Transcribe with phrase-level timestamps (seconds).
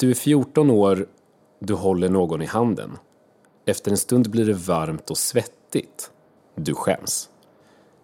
[0.00, 1.08] Du är 14 år,
[1.58, 2.98] du håller någon i handen.
[3.66, 6.10] Efter en stund blir det varmt och svettigt.
[6.54, 7.30] Du skäms.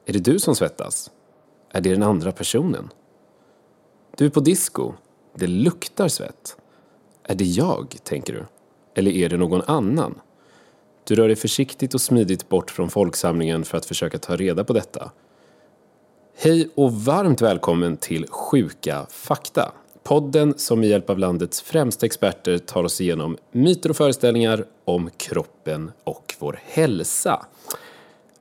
[0.06, 1.10] Är det du som svettas?
[1.70, 2.90] Är det den andra personen?
[4.16, 4.92] Du är på disco.
[5.34, 6.56] Det luktar svett.
[7.22, 8.44] Är det jag, tänker du?
[8.94, 10.20] Eller är det någon annan?
[11.04, 14.72] Du rör dig försiktigt och smidigt bort från folksamlingen för att försöka ta reda på
[14.72, 15.10] detta.
[16.36, 19.72] Hej och varmt välkommen till Sjuka fakta.
[20.04, 25.10] Podden som med hjälp av landets främsta experter tar oss igenom myter och föreställningar om
[25.16, 27.46] kroppen och vår hälsa.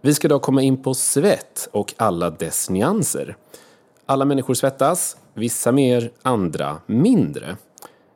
[0.01, 3.37] Vi ska idag komma in på svett och alla dess nyanser.
[4.05, 7.57] Alla människor svettas, vissa mer, andra mindre.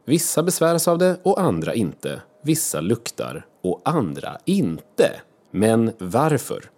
[0.06, 2.22] Vissa besväras av det och andra inte.
[2.42, 5.12] Vissa luktar och andra inte.
[5.52, 6.70] Men varför?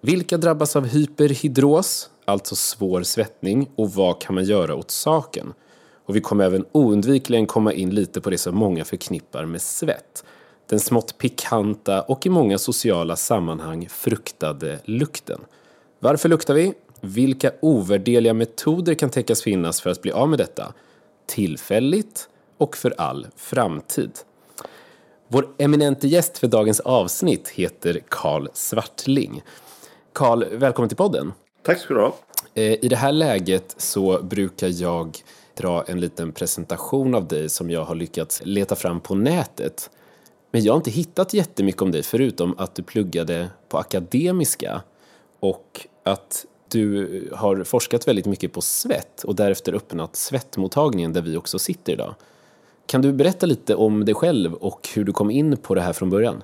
[0.00, 5.54] Vilka drabbas av hyperhidros, alltså svår svettning, och vad kan man göra åt saken?
[6.10, 10.24] Och vi kommer även oundvikligen komma in lite på det som många förknippar med svett.
[10.66, 15.40] Den smått pikanta och i många sociala sammanhang fruktade lukten.
[15.98, 16.74] Varför luktar vi?
[17.00, 20.72] Vilka ovärderliga metoder kan tänkas finnas för att bli av med detta?
[21.26, 24.10] Tillfälligt och för all framtid.
[25.28, 29.42] Vår eminente gäst för dagens avsnitt heter Karl Svartling.
[30.12, 31.32] Karl, välkommen till podden.
[31.62, 32.14] Tack ska du ha.
[32.54, 35.18] Eh, I det här läget så brukar jag
[35.60, 39.90] dra en liten presentation av dig som jag har lyckats leta fram på nätet.
[40.50, 44.82] Men jag har inte hittat jättemycket om dig förutom att du pluggade på Akademiska
[45.40, 51.36] och att du har forskat väldigt mycket på svett och därefter öppnat svettmottagningen där vi
[51.36, 52.14] också sitter idag.
[52.86, 55.92] Kan du berätta lite om dig själv och hur du kom in på det här
[55.92, 56.42] från början?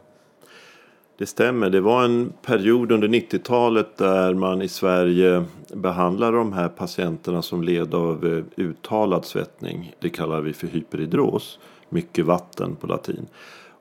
[1.19, 1.71] Det stämmer.
[1.71, 7.63] Det var en period under 90-talet där man i Sverige behandlade de här patienterna som
[7.63, 9.95] led av eh, uttalad svettning.
[10.01, 11.59] Det kallar vi för hyperhidros.
[11.89, 13.27] Mycket vatten på latin.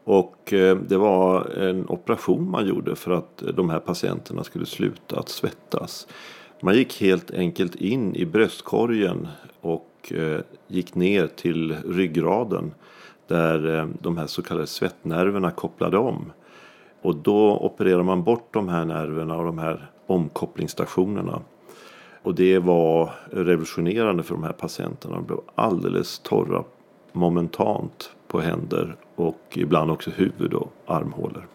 [0.04, 5.20] Och eh, det var en operation man gjorde för att de här patienterna skulle sluta
[5.20, 6.08] att svettas.
[6.62, 9.28] Man gick helt enkelt in i bröstkorgen
[9.62, 12.74] och eh, gick ner till ryggraden
[13.28, 16.32] där de här så kallade svettnerverna kopplade om.
[17.06, 21.42] Och då opererar man bort de här nerverna och de här omkopplingsstationerna.
[22.24, 25.16] Och det var revolutionerande för de här patienterna.
[25.16, 26.64] De blev alldeles torra
[27.12, 31.48] momentant på händer och ibland också huvud och armhålor.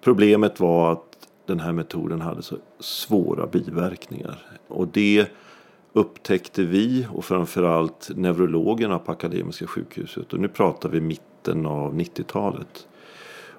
[0.00, 4.38] Problemet var att den här metoden hade så svåra biverkningar.
[4.68, 5.28] Och det
[5.92, 10.32] upptäckte vi och framförallt neurologerna på Akademiska sjukhuset.
[10.32, 12.88] Och nu pratar vi mitten av 90-talet.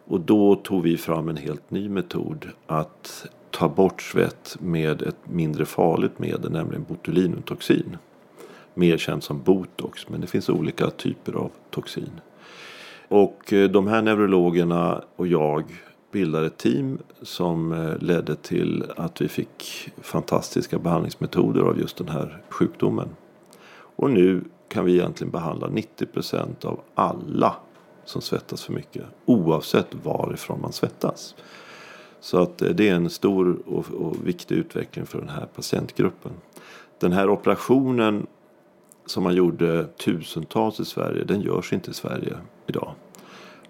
[0.07, 5.17] Och då tog vi fram en helt ny metod att ta bort svett med ett
[5.23, 7.97] mindre farligt medel, nämligen botulinumtoxin.
[8.73, 12.11] Mer känt som botox, men det finns olika typer av toxin.
[13.07, 15.63] Och eh, de här neurologerna och jag
[16.11, 22.09] bildade ett team som eh, ledde till att vi fick fantastiska behandlingsmetoder av just den
[22.09, 23.09] här sjukdomen.
[23.95, 27.55] Och nu kan vi egentligen behandla 90 procent av alla
[28.05, 29.03] som svettas för mycket.
[29.25, 31.35] Oavsett varifrån man svettas.
[32.19, 36.31] Så att eh, det är en stor och, och viktig utveckling för den här patientgruppen.
[36.99, 38.27] Den här operationen
[39.05, 42.93] som man gjorde tusentals i Sverige, den görs inte i Sverige idag.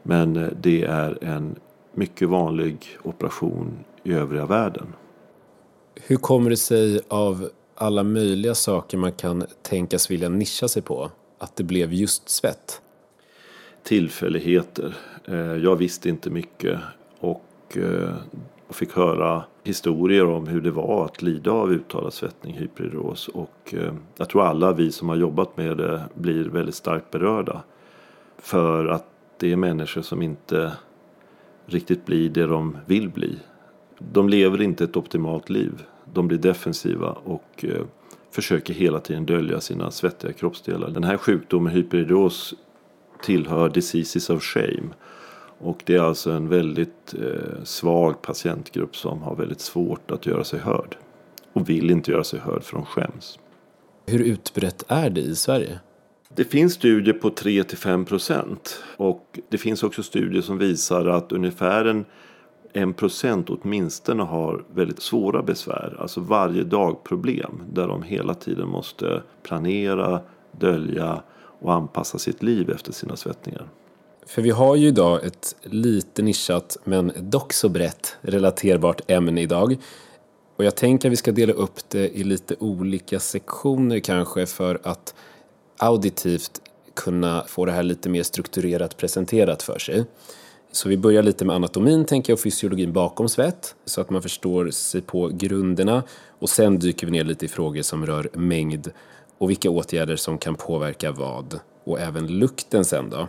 [0.03, 1.55] Men eh, det är en
[1.93, 4.93] mycket vanlig operation i övriga världen.
[5.95, 11.11] Hur kommer det sig av alla möjliga saker man kan tänkas vilja nischa sig på
[11.37, 12.81] att det blev just svett?
[13.85, 14.95] Tillfälligheter.
[15.25, 16.79] Eh, jag visste inte mycket
[17.75, 18.15] eh,
[18.67, 23.27] och fick höra historier om hur det var att lida av uttalad svettning, hyperidros.
[23.27, 27.63] Och eh, jag tror alla vi som har jobbat med det blir väldigt starkt berörda.
[28.37, 29.05] För att
[29.39, 30.71] det är människor som inte
[31.65, 33.39] riktigt blir det de vill bli.
[33.99, 35.83] De lever inte ett optimalt liv.
[36.13, 37.65] De blir defensiva och
[38.31, 40.89] försöker hela tiden dölja sina svettiga kroppsdelar.
[40.89, 42.53] Den här sjukdomen, hyperidros,
[43.21, 44.89] tillhör diseases of shame.
[45.57, 50.43] Och det är alltså en väldigt eh, svag patientgrupp som har väldigt svårt att göra
[50.43, 50.97] sig hörd.
[51.53, 53.39] Och vill inte göra sig hörd för de skäms.
[54.05, 55.79] Hur utbrett är det i Sverige?
[56.35, 58.83] Det finns studier på 3-5 procent.
[58.97, 62.05] Och det finns också studier som visar att ungefär en,
[62.73, 65.97] en procent åtminstone har väldigt svåra besvär.
[65.99, 70.21] Alltså varje dag problem där de hela tiden måste planera,
[70.51, 71.21] dölja
[71.65, 73.69] och anpassa sitt liv efter sina svettningar.
[74.25, 79.77] För vi har ju idag ett lite nischat men dock så brett relaterbart ämne idag.
[80.55, 84.79] Och jag tänker att vi ska dela upp det i lite olika sektioner kanske för
[84.83, 85.15] att
[85.77, 86.61] auditivt
[86.93, 90.05] kunna få det här lite mer strukturerat presenterat för sig.
[90.71, 94.21] Så vi börjar lite med anatomin tänker jag och fysiologin bakom svett så att man
[94.21, 96.03] förstår sig på grunderna
[96.39, 98.91] och sen dyker vi ner lite i frågor som rör mängd
[99.37, 103.27] och vilka åtgärder som kan påverka vad och även lukten sen då.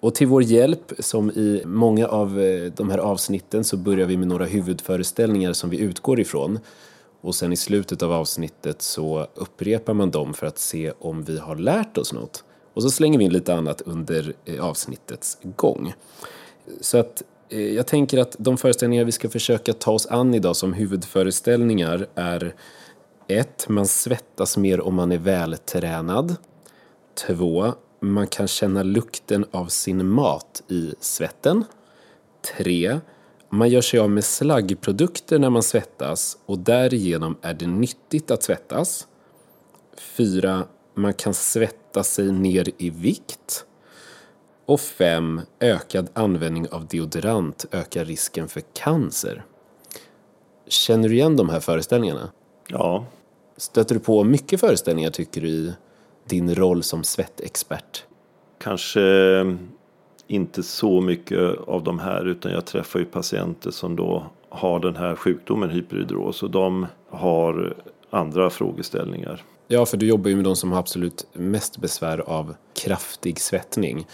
[0.00, 4.16] Och till vår hjälp, som i många av eh, de här avsnitten, så börjar vi
[4.16, 6.58] med några huvudföreställningar som vi utgår ifrån.
[7.20, 11.38] Och sen i slutet av avsnittet så upprepar man dem för att se om vi
[11.38, 12.44] har lärt oss något.
[12.74, 15.94] Och så slänger vi in lite annat under eh, avsnittets gång.
[16.80, 20.56] Så att eh, jag tänker att de föreställningar vi ska försöka ta oss an idag
[20.56, 22.54] som huvudföreställningar är
[23.28, 23.68] 1.
[23.68, 26.36] Man svettas mer om man är vältränad.
[27.26, 27.72] 2.
[28.00, 31.64] Man kan känna lukten av sin mat i svetten.
[32.56, 33.00] 3.
[33.50, 38.42] Man gör sig av med slaggprodukter när man svettas och därigenom är det nyttigt att
[38.42, 39.06] svettas.
[39.98, 40.64] 4.
[40.94, 43.64] Man kan svetta sig ner i vikt.
[44.66, 45.40] Och 5.
[45.60, 49.44] Ökad användning av deodorant ökar risken för cancer.
[50.68, 52.30] Känner du igen de här föreställningarna?
[52.68, 53.06] Ja.
[53.58, 55.72] Stöter du på mycket föreställningar tycker du i
[56.24, 58.04] din roll som svettexpert?
[58.58, 59.00] Kanske
[60.26, 64.96] inte så mycket av de här utan jag träffar ju patienter som då har den
[64.96, 67.76] här sjukdomen hyperhidros och de har
[68.10, 69.44] andra frågeställningar.
[69.68, 74.06] Ja, för du jobbar ju med de som har absolut mest besvär av kraftig svettning.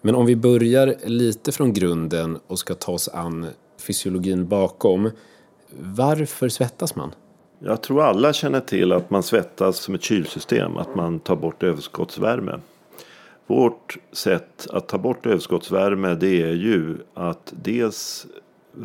[0.00, 3.46] Men om vi börjar lite från grunden och ska ta oss an
[3.78, 5.10] fysiologin bakom.
[5.78, 7.14] Varför svettas man?
[7.62, 11.62] Jag tror alla känner till att man svettas som ett kylsystem, att man tar bort
[11.62, 12.60] överskottsvärme.
[13.46, 18.26] Vårt sätt att ta bort överskottsvärme det är ju att dels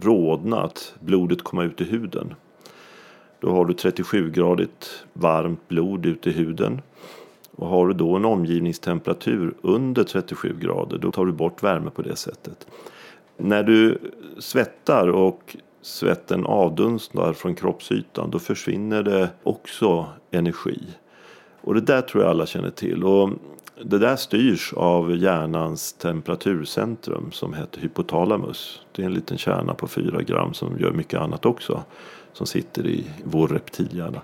[0.01, 2.33] rodna, att blodet kommer ut i huden.
[3.39, 6.81] Då har du 37-gradigt varmt blod ute i huden.
[7.51, 12.01] Och har du då en omgivningstemperatur under 37 grader då tar du bort värme på
[12.01, 12.67] det sättet.
[13.37, 13.99] När du
[14.39, 15.55] svettar och
[15.85, 20.79] svetten avdunstar från kroppsytan då försvinner det också energi.
[21.61, 23.03] Och det där tror jag alla känner till.
[23.03, 23.29] Och
[23.83, 28.81] det där styrs av hjärnans temperaturcentrum som heter hypotalamus.
[28.91, 31.83] Det är en liten kärna på 4 gram som gör mycket annat också.
[32.33, 34.21] Som sitter i vår reptilhjärna.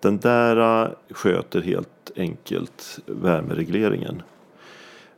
[0.00, 4.22] Den där äh, sköter helt enkelt värmeregleringen.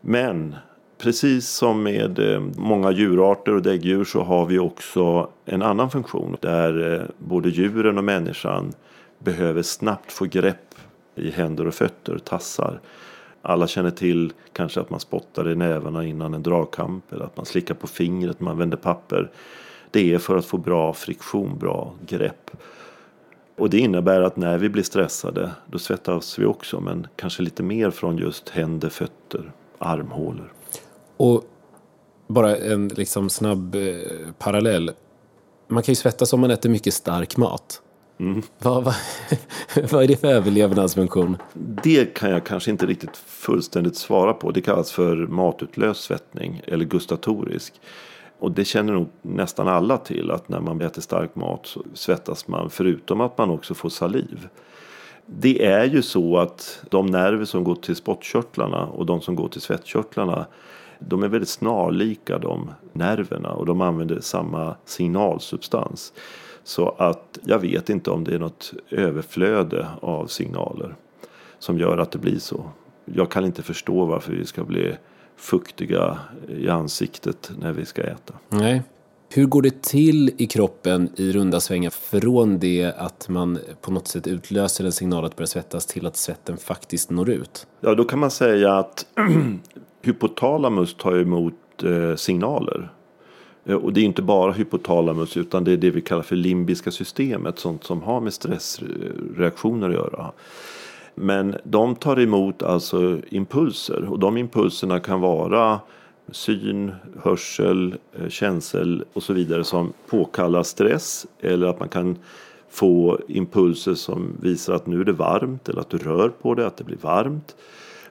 [0.00, 0.56] Men
[1.02, 6.36] precis som med eh, många djurarter och däggdjur så har vi också en annan funktion
[6.40, 8.72] där eh, både djuren och människan
[9.18, 10.74] behöver snabbt få grepp
[11.14, 12.80] i händer och fötter, tassar.
[13.42, 17.46] Alla känner till kanske att man spottar i nävarna innan en dragkamp eller att man
[17.46, 19.30] slickar på fingret när man vänder papper.
[19.90, 22.50] Det är för att få bra friktion, bra grepp.
[23.56, 27.62] Och det innebär att när vi blir stressade då svettas vi också men kanske lite
[27.62, 30.52] mer från just händer, fötter, armhålor.
[31.22, 31.44] Och
[32.26, 33.82] bara en liksom snabb eh,
[34.38, 34.90] parallell.
[35.68, 37.82] Man kan ju svettas om man äter mycket stark mat.
[38.20, 38.42] Mm.
[38.58, 38.94] Vad, vad,
[39.90, 41.36] vad är det för överlevnadsfunktion?
[41.54, 44.50] Det kan jag kanske inte riktigt fullständigt svara på.
[44.50, 47.74] Det kallas för matutlöst svettning eller gustatorisk.
[48.38, 52.48] Och det känner nog nästan alla till att när man äter stark mat så svettas
[52.48, 54.48] man förutom att man också får saliv.
[55.26, 59.48] Det är ju så att de nerver som går till spottkörtlarna och de som går
[59.48, 60.46] till svettkörtlarna
[61.08, 66.12] de är väldigt snarlika de nerverna och de använder samma signalsubstans.
[66.64, 70.94] Så att jag vet inte om det är något överflöde av signaler
[71.58, 72.64] som gör att det blir så.
[73.04, 74.96] Jag kan inte förstå varför vi ska bli
[75.36, 76.18] fuktiga
[76.48, 78.34] i ansiktet när vi ska äta.
[78.48, 78.82] Nej.
[79.34, 84.08] Hur går det till i kroppen i runda svängar från det att man på något
[84.08, 87.66] sätt utlöser en signal att börja svettas till att svetten faktiskt når ut?
[87.80, 89.06] Ja, då kan man säga att
[90.02, 91.54] hypotalamus tar emot
[91.84, 92.88] eh, signaler.
[93.64, 96.90] Eh, och det är inte bara hypotalamus utan det är det vi kallar för limbiska
[96.90, 97.58] systemet.
[97.58, 100.32] Sånt som har med stressreaktioner att göra.
[101.14, 105.80] Men de tar emot alltså impulser och de impulserna kan vara
[106.30, 106.92] syn,
[107.22, 112.18] hörsel, eh, känsel och så vidare som påkallar stress eller att man kan
[112.70, 116.66] få impulser som visar att nu är det varmt eller att du rör på det,
[116.66, 117.56] att det blir varmt.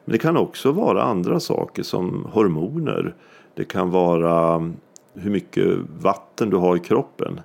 [0.05, 3.15] Men det kan också vara andra saker som hormoner.
[3.53, 4.57] Det kan vara
[5.13, 5.67] hur mycket
[6.01, 7.41] vatten du har i kroppen.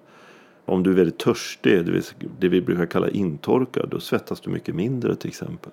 [0.64, 2.02] Om du är väldigt törstig,
[2.38, 5.72] det vi brukar kalla intorkad, då svettas du mycket mindre till exempel.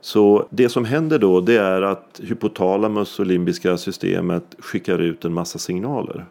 [0.00, 5.32] Så det som händer då det är att hypotalamus och limbiska systemet skickar ut en
[5.32, 6.26] massa signaler.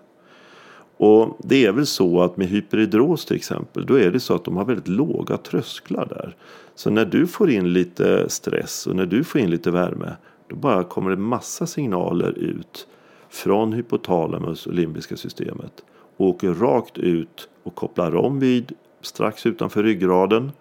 [1.02, 4.44] Och det är väl så att med hyperhidros till exempel då är det så att
[4.44, 6.36] de har väldigt låga trösklar där.
[6.76, 10.16] Så när du får in lite stress och när du får in lite värme
[10.48, 12.88] Då bara kommer det massa signaler ut
[13.30, 15.84] från hypotalamus och limbiska systemet.
[16.18, 20.52] Och Åker rakt ut och kopplar om vid strax utanför ryggraden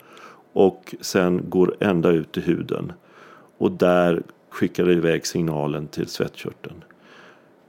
[0.52, 2.92] och sen går ända ut i huden.
[3.58, 6.84] Och där skickar det iväg signalen till svettkörteln.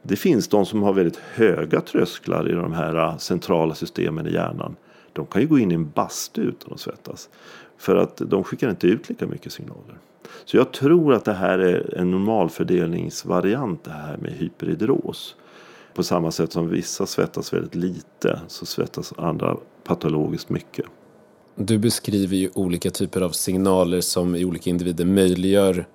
[0.03, 4.33] Det finns de som har väldigt höga trösklar i de här äh, centrala systemen i
[4.33, 4.75] hjärnan.
[5.13, 7.29] De kan ju gå in i en bastu utan att svettas.
[7.77, 9.97] För att de skickar inte ut lika mycket signaler.
[10.45, 15.35] Så jag tror att det här är en normalfördelningsvariant det här med hyperhidros.
[15.93, 20.85] På samma sätt som vissa svettas väldigt lite så svettas andra patologiskt mycket.
[21.55, 25.85] Du beskriver ju olika typer av signaler som i olika individer möjliggör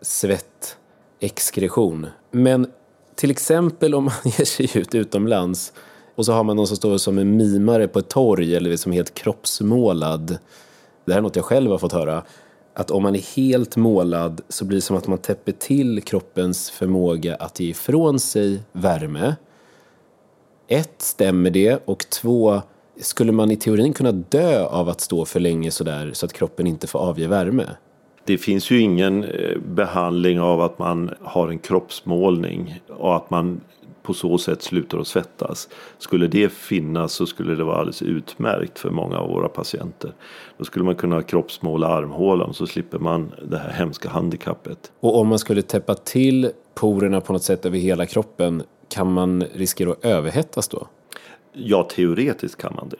[0.00, 2.06] svettexkretion.
[2.30, 2.66] Men
[3.14, 5.72] till exempel om man ger sig ut utomlands
[6.14, 8.92] och så har man någon som står som en mimare på ett torg eller som
[8.92, 10.38] är helt kroppsmålad.
[11.04, 12.22] Det här är något jag själv har fått höra.
[12.74, 16.70] Att om man är helt målad så blir det som att man täpper till kroppens
[16.70, 19.34] förmåga att ge ifrån sig värme.
[20.68, 21.82] Ett, stämmer det?
[21.84, 22.62] Och två,
[23.00, 26.66] skulle man i teorin kunna dö av att stå för länge sådär så att kroppen
[26.66, 27.66] inte får avge värme?
[28.24, 33.60] Det finns ju ingen eh, behandling av att man har en kroppsmålning och att man
[34.02, 35.68] på så sätt slutar att svettas.
[35.98, 40.12] Skulle det finnas så skulle det vara alldeles utmärkt för många av våra patienter.
[40.58, 44.92] Då skulle man kunna kroppsmåla armhålan så slipper man det här hemska handikappet.
[45.00, 49.44] Och om man skulle täppa till porerna på något sätt över hela kroppen kan man
[49.54, 50.86] riskera att överhettas då?
[51.52, 52.96] Ja, teoretiskt kan man det.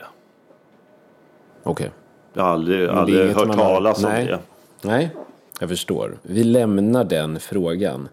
[1.62, 1.72] Okej.
[1.72, 1.88] Okay.
[2.34, 4.38] Jag har aldrig, aldrig hört talas om det.
[4.84, 5.10] Nej,
[5.60, 6.18] jag förstår.
[6.22, 8.08] Vi lämnar den frågan.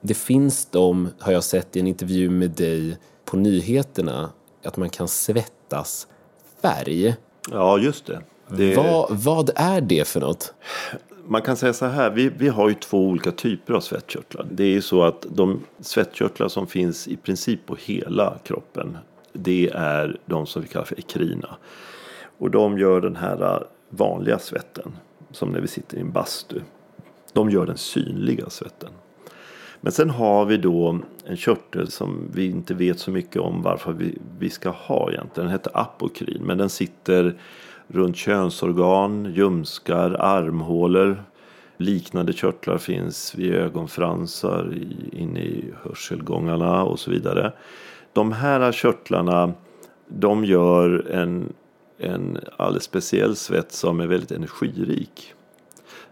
[0.00, 4.30] Det finns de, har jag sett i en intervju med dig på nyheterna,
[4.64, 6.06] att man kan svettas
[6.62, 7.16] färg.
[7.50, 8.20] Ja, just det.
[8.48, 8.76] det...
[8.76, 10.54] Vad, vad är det för något?
[11.28, 14.46] Man kan säga så här, vi, vi har ju två olika typer av svettkörtlar.
[14.50, 18.98] Det är ju så att de svettkörtlar som finns i princip på hela kroppen,
[19.32, 21.56] det är de som vi kallar för ekrina.
[22.38, 24.96] Och de gör den här vanliga svetten
[25.36, 26.60] som när vi sitter i en bastu.
[27.32, 28.90] De gör den synliga svetten.
[29.80, 33.92] Men sen har vi då en körtel som vi inte vet så mycket om varför
[33.92, 35.46] vi, vi ska ha egentligen.
[35.46, 37.34] Den heter apokrin men den sitter
[37.88, 41.24] runt könsorgan, ljumskar, armhålor.
[41.76, 44.78] Liknande körtlar finns vid ögonfransar,
[45.12, 47.52] inne i hörselgångarna och så vidare.
[48.12, 49.52] De här körtlarna
[50.08, 51.52] de gör en
[51.98, 55.32] en alldeles speciell svett som är väldigt energirik.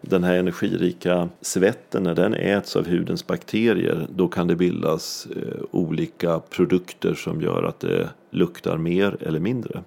[0.00, 5.62] Den här energirika svetten när den äts av hudens bakterier då kan det bildas eh,
[5.70, 9.82] olika produkter som gör att det luktar mer eller mindre.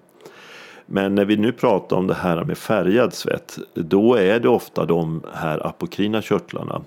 [0.85, 4.85] Men när vi nu pratar om det här med färgad svett då är det ofta
[4.85, 6.81] de här apokrina körtlarna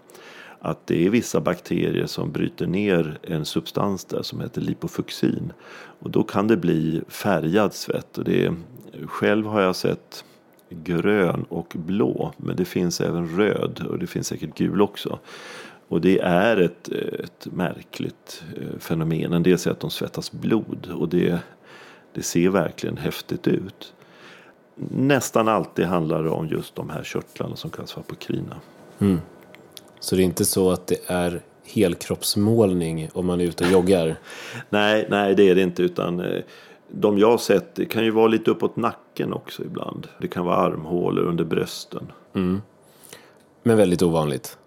[0.60, 5.52] att det är vissa bakterier som bryter ner en substans där som heter lipofuxin.
[5.98, 8.18] Och då kan det bli färgad svett.
[8.18, 8.54] Och det
[9.06, 10.24] själv har jag sett
[10.68, 15.18] grön och blå men det finns även röd och det finns säkert gul också.
[15.88, 19.32] Och det är ett, ett märkligt eh, fenomen.
[19.32, 21.38] En del säger att de svettas blod och det,
[22.14, 23.92] det ser verkligen häftigt ut.
[24.90, 28.56] Nästan alltid handlar det om just de här körtlarna som kallas för apokrina.
[28.98, 29.20] Mm.
[30.00, 34.16] Så det är inte så att det är helkroppsmålning om man är ute och joggar?
[34.70, 36.42] nej, nej det är det inte utan eh,
[36.92, 40.06] de jag har sett det kan ju vara lite uppåt nacken också ibland.
[40.20, 42.12] Det kan vara armhålor under brösten.
[42.34, 42.62] Mm.
[43.62, 44.58] Men väldigt ovanligt?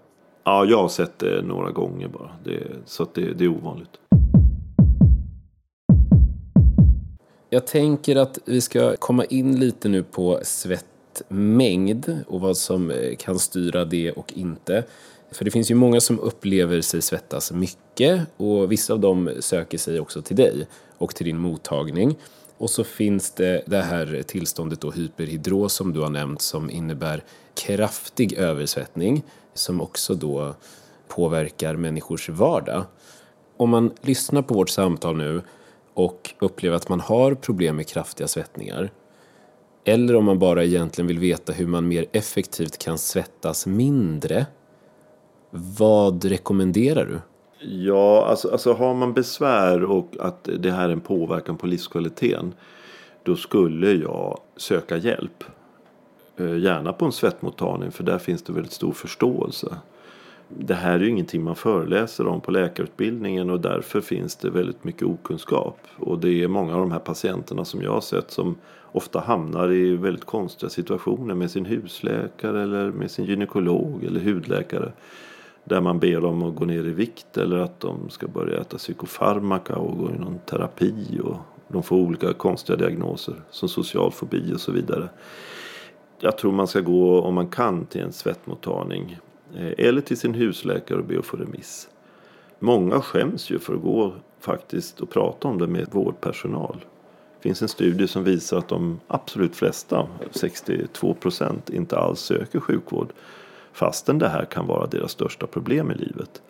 [0.44, 2.30] Ja, jag har sett det några gånger bara.
[2.44, 4.00] Det, så att det, det är ovanligt.
[7.50, 13.16] Jag tänker att vi ska komma in lite nu på svettmängd och vad som eh,
[13.20, 14.84] kan styra det och inte.
[15.34, 19.78] För det finns ju många som upplever sig svettas mycket och vissa av dem söker
[19.78, 22.18] sig också till dig och till din mottagning.
[22.58, 27.24] Och så finns det det här tillståndet då hyperhidros som du har nämnt som innebär
[27.56, 29.24] kraftig översvettning
[29.54, 30.56] som också då
[31.08, 32.86] påverkar människors vardag.
[33.58, 35.42] Om man lyssnar på vårt samtal nu
[35.94, 38.92] och upplever att man har problem med kraftiga svettningar
[39.86, 44.46] eller om man bara egentligen vill veta hur man mer effektivt kan svettas mindre
[45.56, 47.20] vad rekommenderar du?
[47.68, 52.54] Ja, alltså, alltså har man besvär och att det här är en påverkan på livskvaliteten.
[53.24, 55.44] Då skulle jag söka hjälp.
[56.38, 59.78] Eh, gärna på en svettmottagning för där finns det väldigt stor förståelse.
[60.48, 64.84] Det här är ju ingenting man föreläser om på läkarutbildningen och därför finns det väldigt
[64.84, 65.78] mycket okunskap.
[65.98, 68.56] Och det är många av de här patienterna som jag har sett som
[68.92, 74.92] ofta hamnar i väldigt konstiga situationer med sin husläkare eller med sin gynekolog eller hudläkare
[75.64, 78.78] där man ber dem att gå ner i vikt eller att de ska börja äta
[78.78, 81.20] psykofarmaka och gå i någon terapi.
[81.24, 85.10] Och de får olika konstiga diagnoser som social fobi och så vidare.
[86.20, 89.20] Jag tror man ska gå om man kan till en svettmottagning.
[89.56, 91.90] Eh, eller till sin husläkare och be att få remiss.
[92.60, 96.78] Många skäms ju för att gå faktiskt och prata om det med vårdpersonal.
[97.38, 102.60] Det finns en studie som visar att de absolut flesta, 62 procent, inte alls söker
[102.60, 103.14] sjukvård
[103.74, 106.42] fastän det här kan vara deras största problem i livet.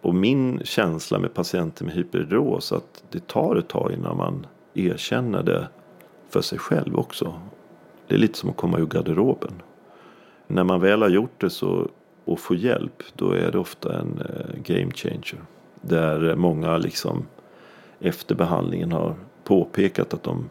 [0.00, 5.42] Och min känsla med patienter med hyperhidros att det tar ett tag innan man erkänner
[5.42, 5.68] det
[6.28, 7.40] för sig själv också.
[8.06, 9.62] Det är lite som att komma ur garderoben.
[10.46, 11.88] När man väl har gjort det så
[12.24, 15.42] och får hjälp då är det ofta en eh, game changer.
[15.80, 17.26] Där många liksom
[18.00, 20.48] efter behandlingen har påpekat att de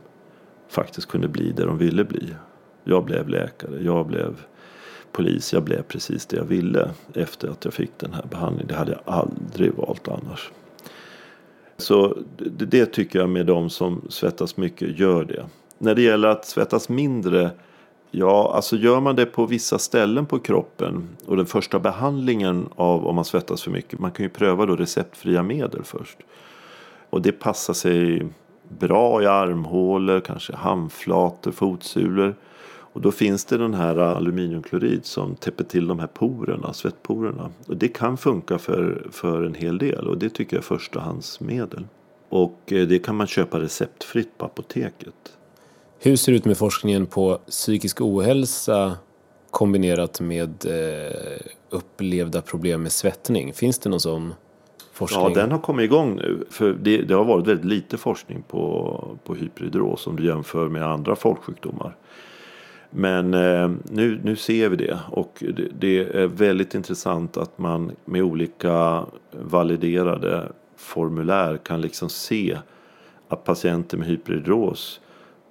[0.67, 2.35] faktiskt kunde bli det de ville bli.
[2.83, 4.45] Jag blev läkare, jag blev
[5.11, 8.67] polis, jag blev precis det jag ville efter att jag fick den här behandlingen.
[8.67, 10.51] Det hade jag aldrig valt annars.
[11.77, 15.45] Så det, det tycker jag med de som svettas mycket, gör det.
[15.77, 17.51] När det gäller att svettas mindre
[18.13, 23.07] Ja, alltså gör man det på vissa ställen på kroppen och den första behandlingen av
[23.07, 23.99] om man svettas för mycket.
[23.99, 26.17] Man kan ju pröva då receptfria medel först.
[27.09, 28.27] Och det passar sig
[28.79, 32.35] bra i armhålor, kanske handflator, fotsulor.
[32.93, 37.51] Och då finns det den här aluminiumklorid som täpper till de här porerna, svettporerna.
[37.67, 41.85] Och det kan funka för, för en hel del och det tycker jag är förstahandsmedel.
[42.29, 45.37] Och eh, det kan man köpa receptfritt på apoteket.
[45.99, 48.97] Hur ser det ut med forskningen på psykisk ohälsa
[49.49, 53.53] kombinerat med eh, upplevda problem med svettning?
[53.53, 54.33] Finns det någon sån
[54.93, 55.23] forskning?
[55.23, 56.45] Ja, den har kommit igång nu.
[56.49, 60.83] För det, det har varit väldigt lite forskning på, på hyperhidros om du jämför med
[60.83, 61.95] andra folksjukdomar.
[62.93, 67.91] Men eh, nu, nu ser vi det och det, det, är väldigt intressant att man
[68.05, 72.57] med olika validerade formulär kan liksom se
[73.27, 75.01] att patienter med hyperhidros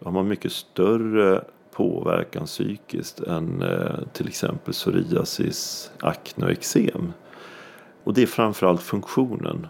[0.04, 7.12] har man mycket större påverkan psykiskt än eh, till exempel psoriasis, akne och eksem.
[8.04, 9.66] Och det är framförallt funktionen.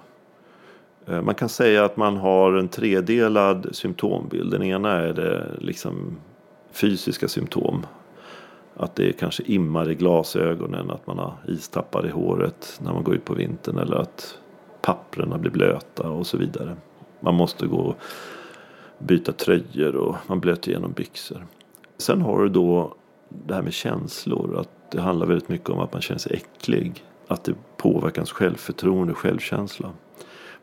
[1.06, 4.50] Eh, man kan säga att man har en tredelad symptombild.
[4.50, 6.16] Den ena är det liksom
[6.72, 7.87] fysiska symptom.
[8.76, 13.14] Att det kanske immar i glasögonen, att man har istappar i håret när man går
[13.14, 14.38] ut på vintern eller att
[14.83, 16.76] papperna blir blöta och så vidare.
[17.20, 17.96] Man måste gå och
[18.98, 21.46] byta tröjor och man blöter igenom byxor.
[21.98, 22.94] Sen har du då
[23.28, 24.59] det här med känslor.
[24.61, 27.04] Att det handlar väldigt mycket om att man känner sig äcklig.
[27.26, 29.90] Att det påverkar ens självförtroende och självkänsla.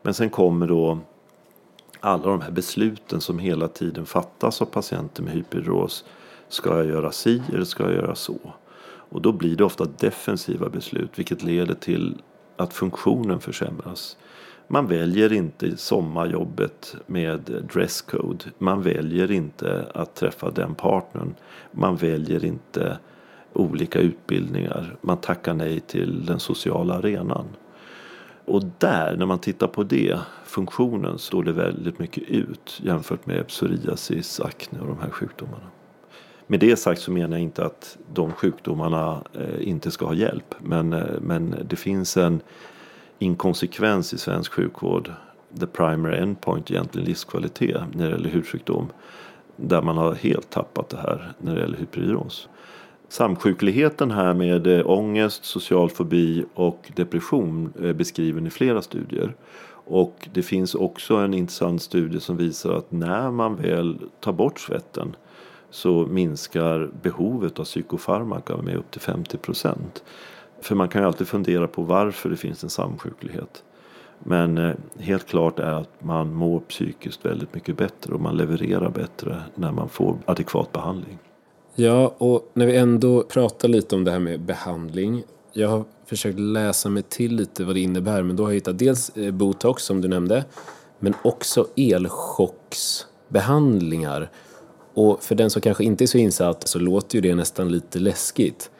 [0.02, 0.98] Men sen kommer då
[2.00, 6.04] alla de här besluten som hela tiden fattas av patienter med hyperros.
[6.48, 8.38] Ska jag göra si eller ska jag göra så?
[9.10, 12.22] Och då blir det ofta defensiva beslut vilket leder till
[12.56, 14.16] att funktionen försämras.
[14.68, 18.44] Man väljer inte sommarjobbet med dresscode.
[18.58, 21.34] Man väljer inte att träffa den partnern.
[21.72, 22.98] Man väljer inte
[23.52, 24.96] olika utbildningar.
[25.00, 27.46] Man tackar nej till den sociala arenan.
[28.48, 33.46] Och där, när man tittar på det, funktionen, står det väldigt mycket ut jämfört med
[33.46, 35.66] psoriasis, akne och de här sjukdomarna.
[36.46, 40.54] Med det sagt så menar jag inte att de sjukdomarna eh, inte ska ha hjälp.
[40.58, 42.40] Men, eh, men det finns en
[43.18, 45.12] inkonsekvens i svensk sjukvård.
[45.60, 48.88] The primary endpoint egentligen livskvalitet när det gäller hudsjukdom.
[49.56, 52.48] Där man har helt tappat det här när det gäller hyperhidros.
[53.08, 59.34] Samsjukligheten här med eh, ångest, social fobi och depression eh, är beskriven i flera studier.
[59.70, 64.60] Och det finns också en intressant studie som visar att när man väl tar bort
[64.60, 65.16] svetten
[65.70, 70.04] så minskar behovet av psykofarmaka med upp till 50 procent.
[70.60, 73.64] För man kan ju alltid fundera på varför det finns en samsjuklighet.
[74.18, 78.90] Men eh, helt klart är att man mår psykiskt väldigt mycket bättre och man levererar
[78.90, 81.18] bättre när man får adekvat behandling.
[81.80, 85.24] Ja, och när vi ändå pratar lite om det här med behandling.
[85.52, 88.78] Jag har försökt läsa mig till lite vad det innebär men då har jag hittat
[88.78, 90.44] dels eh, botox som du nämnde
[90.98, 94.30] men också elchocksbehandlingar.
[94.94, 97.98] Och för den som kanske inte är så insatt så låter ju det nästan lite
[97.98, 98.70] läskigt.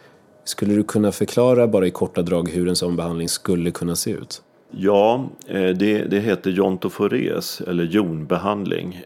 [0.44, 4.10] Skulle du kunna förklara bara i korta drag hur en sån behandling skulle kunna se
[4.10, 4.42] ut?
[4.70, 9.02] Ja, eh, det, det heter jontofores eller jonbehandling.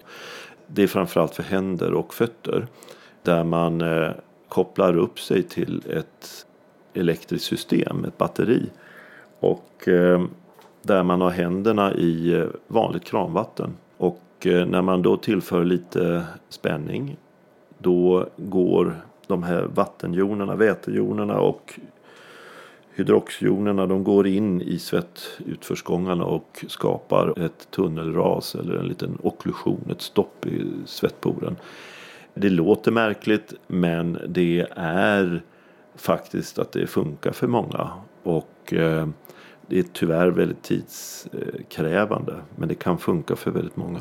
[0.66, 2.66] Det är framförallt för händer och fötter.
[3.22, 4.10] Där man eh,
[4.48, 6.46] kopplar upp sig till ett
[6.94, 8.70] elektriskt system, ett batteri.
[9.40, 10.22] Och eh,
[10.82, 13.70] där man har händerna i eh, vanligt kranvatten.
[13.96, 17.16] Och eh, när man då tillför lite spänning
[17.78, 21.80] då går de här vattenjonerna, vätejonerna och
[22.94, 30.02] Hydroxjonerna de går in i svettutförsgångarna och skapar ett tunnelras eller en liten okklusion, ett
[30.02, 31.56] stopp i svettporen.
[32.34, 35.42] Det låter märkligt men det är
[35.96, 37.90] faktiskt att det funkar för många.
[38.22, 39.08] Och eh,
[39.66, 44.00] det är tyvärr väldigt tidskrävande men det kan funka för väldigt många.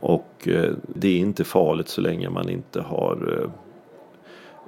[0.00, 3.50] Och eh, det är inte farligt så länge man inte har eh,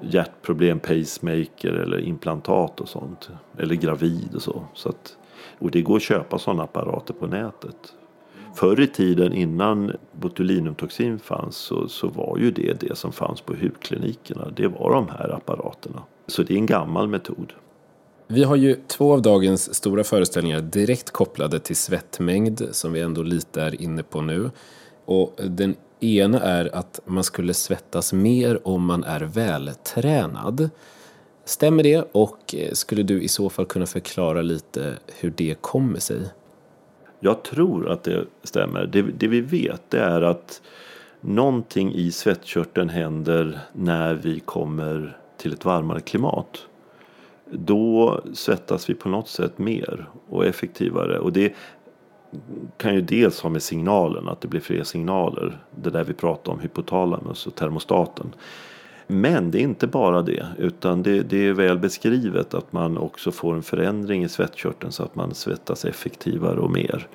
[0.00, 3.30] hjärtproblem, pacemaker eller implantat och sånt.
[3.58, 4.64] Eller gravid och så.
[4.74, 5.16] så att,
[5.58, 7.95] och det går att köpa sådana apparater på nätet.
[8.56, 13.54] Förr i tiden innan botulinumtoxin fanns så, så var ju det det som fanns på
[13.54, 14.50] hudklinikerna.
[14.56, 16.02] Det var de här apparaterna.
[16.26, 17.52] Så det är en gammal metod.
[18.28, 23.22] Vi har ju två av dagens stora föreställningar direkt kopplade till svettmängd som vi ändå
[23.22, 24.50] lite är inne på nu.
[25.04, 30.70] Och den ena är att man skulle svettas mer om man är vältränad.
[31.44, 36.20] Stämmer det och skulle du i så fall kunna förklara lite hur det kommer sig?
[37.20, 38.86] Jag tror att det stämmer.
[38.86, 40.62] Det, det vi vet är att
[41.20, 46.66] någonting i svettkörteln händer när vi kommer till ett varmare klimat.
[47.50, 51.18] Då svettas vi på något sätt mer och effektivare.
[51.18, 51.54] Och det
[52.76, 55.58] kan ju dels ha med signalen, att det blir fler signaler.
[55.70, 58.34] Det där vi pratar om, hypotalamus och termostaten.
[59.06, 63.30] Men det är inte bara det, utan det, det, är väl beskrivet att man också
[63.30, 67.08] får en förändring i svettkörteln så att man svettas effektivare och mer.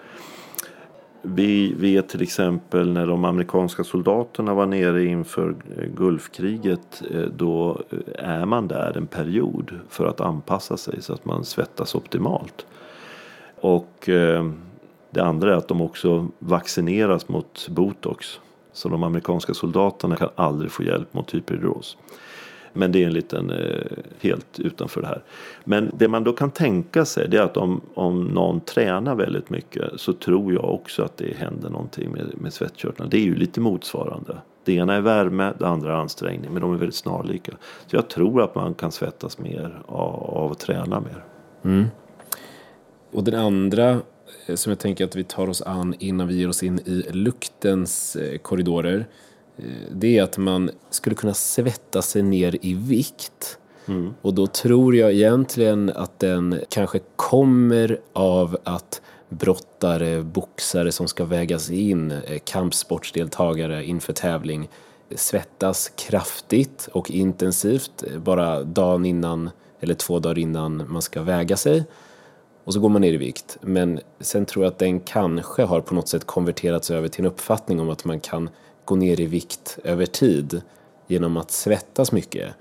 [1.21, 5.55] Vi vet till exempel när de amerikanska soldaterna var nere inför
[5.95, 7.03] Gulfkriget.
[7.11, 11.45] Eh, då eh, är man där en period för att anpassa sig så att man
[11.45, 12.65] svettas optimalt.
[13.61, 14.51] Och eh,
[15.09, 18.39] det andra är att de också vaccineras mot botox.
[18.73, 21.97] Så de amerikanska soldaterna kan aldrig få hjälp mot hyperhidros.
[22.73, 25.23] Men det är en liten eh, helt utanför det här.
[25.63, 29.49] Men det man då kan tänka sig det är att om, om någon tränar väldigt
[29.49, 33.09] mycket så tror jag också att det händer någonting med, med svettkörtlarna.
[33.09, 34.37] Det är ju lite motsvarande.
[34.63, 36.51] Det ena är värme, det andra är ansträngning.
[36.53, 37.51] Men de är väldigt snarlika.
[37.87, 41.23] Så jag tror att man kan svettas mer av, av att träna mer.
[41.63, 41.85] Mm.
[43.11, 43.99] Och den andra
[44.55, 48.15] som jag tänker att vi tar oss an innan vi ger oss in i luktens
[48.15, 49.07] eh, korridorer.
[49.57, 53.57] Eh, det är att man skulle kunna svettas sig ner i vikt.
[53.85, 54.13] Mm.
[54.21, 61.25] Och då tror jag egentligen att den kanske kommer av att brottare, boxare som ska
[61.25, 64.69] vägas in, kampsportsdeltagare inför tävling
[65.15, 69.49] svettas kraftigt och intensivt bara dagen innan
[69.79, 71.83] eller två dagar innan man ska väga sig.
[72.63, 73.57] Och så går man ner i vikt.
[73.61, 77.31] Men sen tror jag att den kanske har på något sätt konverterats över till en
[77.31, 78.49] uppfattning om att man kan
[78.85, 80.61] gå ner i vikt över tid
[81.07, 82.55] genom att svettas mycket.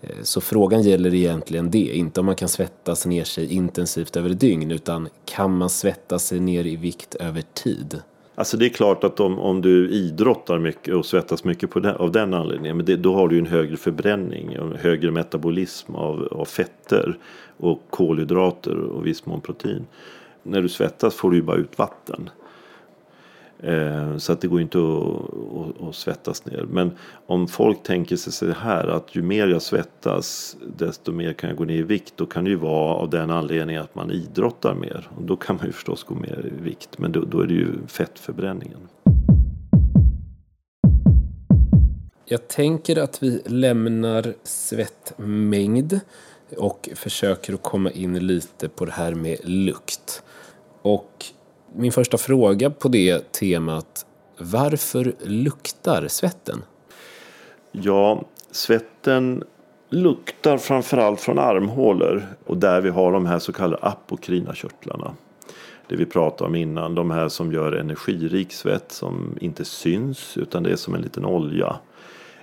[0.00, 4.30] Eh, så frågan gäller egentligen det, inte om man kan svettas ner sig intensivt över
[4.30, 8.02] dygn utan kan man svettas sig ner i vikt över tid?
[8.34, 11.96] Alltså det är klart att om, om du idrottar mycket och svettas mycket på den,
[11.96, 12.76] av den anledningen.
[12.76, 17.18] Men det, då har du en högre förbränning en högre metabolism av, av fetter
[17.62, 19.86] och kolhydrater och viss mån protein.
[20.42, 22.30] När du svettas får du ju bara ut vatten.
[23.58, 26.66] Eh, så att det går inte att, att, att, svettas ner.
[26.70, 26.90] Men
[27.26, 31.56] om folk tänker sig så här att ju mer jag svettas desto mer kan jag
[31.56, 32.12] gå ner i vikt.
[32.16, 35.08] Då kan det ju vara av den anledningen att man idrottar mer.
[35.16, 36.98] Och då kan man ju förstås gå ner i vikt.
[36.98, 38.78] Men då, då är det ju fettförbränningen.
[42.24, 46.00] Jag tänker att vi lämnar svettmängd
[46.56, 50.22] och försöker att komma in lite på det här med lukt.
[50.82, 51.24] Och
[51.74, 54.06] min första fråga på det temat,
[54.38, 56.62] varför luktar svetten?
[57.72, 59.44] Ja, svetten
[59.88, 65.14] luktar framförallt från armhålor och där vi har de här så kallade apokrina körtlarna.
[65.88, 70.62] Det vi pratade om innan, de här som gör energirik svett som inte syns utan
[70.62, 71.76] det är som en liten olja.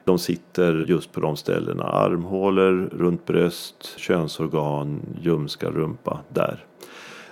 [0.10, 6.66] De sitter just på de ställena, armhålor, runt bröst, könsorgan, ljumskar, rumpa, där.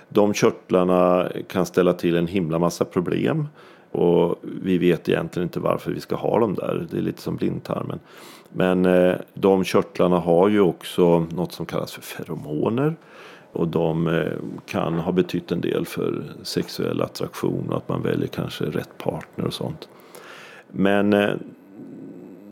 [0.08, 3.48] De körtlarna kan ställa till en himla massa problem.
[3.92, 6.86] Och vi vet egentligen inte varför vi ska ha dem där.
[6.90, 8.00] Det är lite som blindtarmen.
[8.52, 12.96] Men eh, de körtlarna har ju också något som kallas för feromoner.
[13.52, 14.32] Och de eh,
[14.66, 19.44] kan ha betytt en del för sexuell attraktion och att man väljer kanske rätt partner
[19.44, 19.88] och sånt.
[20.72, 21.30] Men eh,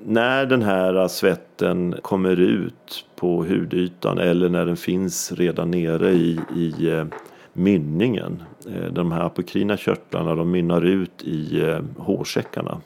[0.09, 6.41] när den här svetten kommer ut på hudytan eller när den finns redan nere i,
[6.57, 7.05] i eh,
[7.53, 8.43] mynningen.
[8.67, 12.81] Eh, de här apokrina körtlarna de mynnar ut i eh, hårsäckarna.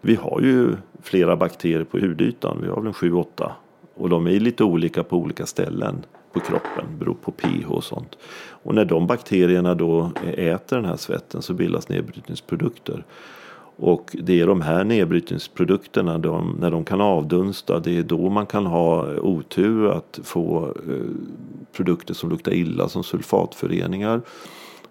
[0.00, 2.58] Vi har ju flera bakterier på hudytan.
[2.62, 3.50] Vi har väl en 7-8.
[3.94, 8.18] Och de är lite olika på olika ställen på kroppen, beror på pH och sånt.
[8.62, 13.04] Och när de bakterierna då äter den här svetten så bildas nedbrytningsprodukter.
[13.76, 18.46] Och det är de här nedbrytningsprodukterna, de, när de kan avdunsta, det är då man
[18.46, 21.06] kan ha otur att få eh,
[21.72, 24.20] produkter som luktar illa som sulfatföreningar.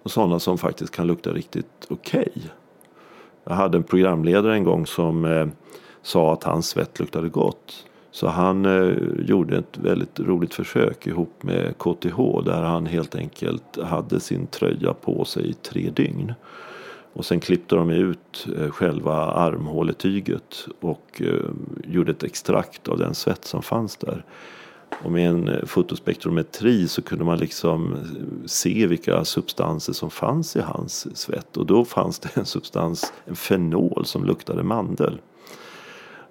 [0.03, 2.31] Och sådana som faktiskt kan lukta riktigt okej.
[2.35, 2.43] Okay.
[3.43, 5.47] Jag hade en programledare en gång som eh,
[6.01, 7.85] sa att hans svett luktade gott.
[8.11, 13.77] Så han eh, gjorde ett väldigt roligt försök ihop med KTH där han helt enkelt
[13.83, 16.33] hade sin tröja på sig i tre dygn.
[17.15, 21.49] Och sen klippte de ut eh, själva armhåletyget och eh,
[21.83, 24.25] gjorde ett extrakt av den svett som fanns där.
[25.03, 27.97] Och med en eh, fotospektrometri så kunde man liksom
[28.45, 31.57] se vilka substanser som fanns i hans svett.
[31.57, 35.19] Och då fanns det en substans, en fenol som luktade mandel.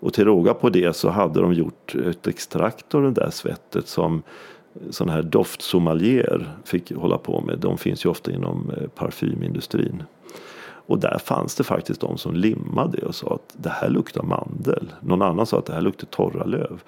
[0.01, 3.89] Och till råga på det så hade de gjort ett extrakt av det där svettet
[3.89, 4.23] som
[4.91, 7.59] sådana här doftsommelier fick hålla på med.
[7.59, 10.03] De finns ju ofta inom parfymindustrin.
[10.87, 14.93] Och där fanns det faktiskt de som limmade och sa att det här luktar mandel.
[15.01, 16.83] Någon annan sa att det här luktar torra löv.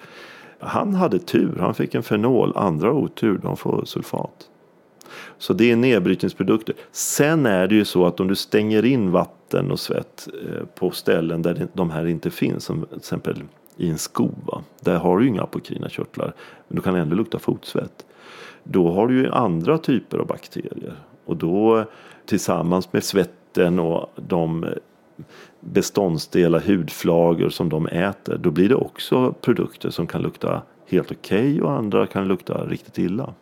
[0.59, 2.53] Han hade tur, han fick en fenol.
[2.55, 4.49] Andra otur, de får sulfat.
[5.37, 6.75] Så det är nedbrytningsprodukter.
[6.91, 10.91] Sen är det ju så att om du stänger in vatten och svett eh, på
[10.91, 13.43] ställen där de här inte finns, som till exempel
[13.77, 14.63] i en sko, va?
[14.79, 16.33] där har du ju inga apokrina körtlar,
[16.67, 18.05] men du kan ändå lukta fotsvett.
[18.63, 20.93] Då har du ju andra typer av bakterier
[21.25, 21.85] och då
[22.25, 23.03] tillsammans med
[23.57, 24.65] svetten och de
[25.59, 31.39] beståndsdelar, hudflagor som de äter, då blir det också produkter som kan lukta helt okej
[31.39, 33.33] okay och andra kan lukta riktigt illa.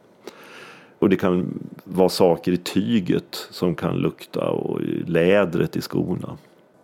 [1.00, 6.38] Och det kan vara saker i tyget som kan lukta och i lädret i skorna.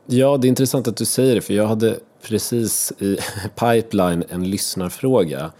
[0.05, 3.17] Ja, det är intressant att du säger det för jag hade precis i
[3.55, 5.51] pipeline en lyssnarfråga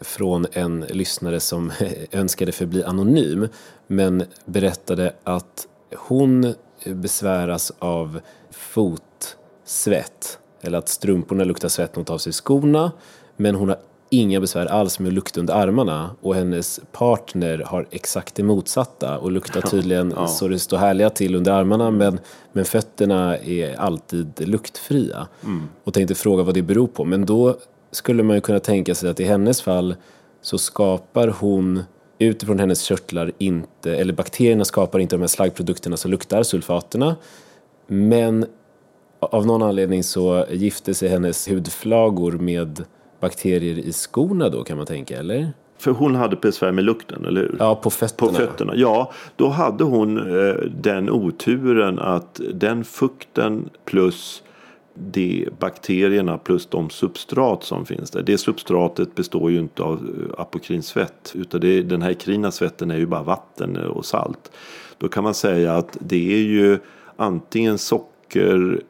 [0.00, 1.72] från en lyssnare som
[2.12, 3.48] önskade förbli anonym
[3.86, 5.66] men berättade att
[5.96, 12.92] hon besväras av fotsvett eller att strumporna luktar svett när hon tar av sig skorna
[13.36, 13.78] men hon har
[14.10, 19.18] inga besvär alls med att lukta under armarna och hennes partner har exakt det motsatta
[19.18, 20.28] och luktar tydligen ja.
[20.28, 22.18] så det står härliga till under armarna men,
[22.52, 25.28] men fötterna är alltid luktfria.
[25.44, 25.68] Mm.
[25.84, 27.56] Och tänkte fråga vad det beror på men då
[27.90, 29.94] skulle man ju kunna tänka sig att i hennes fall
[30.42, 31.82] så skapar hon
[32.28, 37.16] utifrån hennes körtlar inte, eller bakterierna skapar inte de här slaggprodukterna som luktar, sulfaterna.
[37.86, 38.46] Men
[39.20, 42.84] av någon anledning så gifter sig hennes hudflagor med
[43.20, 45.52] bakterier i skorna då kan man tänka, eller?
[45.78, 47.56] För hon hade besvär med lukten, eller hur?
[47.58, 48.30] Ja, på fötterna.
[48.30, 48.72] På fötterna.
[48.76, 54.42] Ja, då hade hon eh, den oturen att den fukten plus
[54.94, 58.22] de bakterierna plus de substrat som finns där.
[58.22, 62.96] Det substratet består ju inte av eh, apokrinsvett utan det, den här krina svetten är
[62.96, 64.52] ju bara vatten eh, och salt.
[64.98, 66.78] Då kan man säga att det är ju
[67.16, 68.80] antingen socker,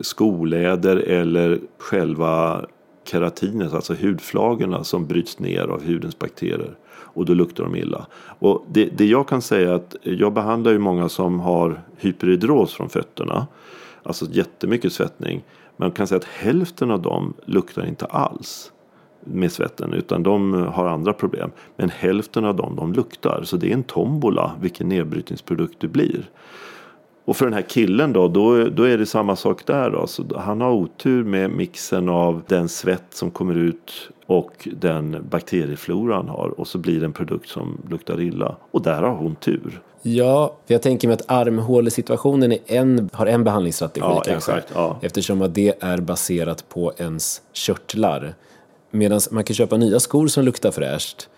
[0.00, 2.64] skoläder eller själva
[3.04, 6.76] keratinet, alltså hudflagorna som bryts ner av hudens bakterier.
[6.88, 8.06] Och då luktar de illa.
[8.38, 12.74] Och det, det jag kan säga är att jag behandlar ju många som har hyperhidros
[12.74, 13.46] från fötterna.
[14.06, 15.44] Alltså jättemycket svettning.
[15.76, 18.72] Man kan säga att hälften av dem luktar inte alls
[19.24, 21.50] med svetten utan de har andra problem.
[21.76, 23.42] Men hälften av dem de luktar.
[23.44, 26.30] Så det är en tombola vilken nedbrytningsprodukt det blir.
[27.26, 29.90] Och för den här killen då, då, då är det samma sak där.
[29.90, 30.06] Då.
[30.06, 36.16] Så han har otur med mixen av den svett som kommer ut och den bakterieflora
[36.16, 36.60] han har.
[36.60, 38.56] Och så blir det en produkt som luktar illa.
[38.70, 39.80] Och där har hon tur.
[40.02, 44.52] Ja, för jag tänker mig att armhålesituationen är en, har en behandlingsstrategi ja, kanske.
[44.52, 44.98] Exakt, ja.
[45.02, 48.34] Eftersom att det är baserat på ens körtlar.
[48.90, 51.28] Medan man kan köpa nya skor som luktar fräscht.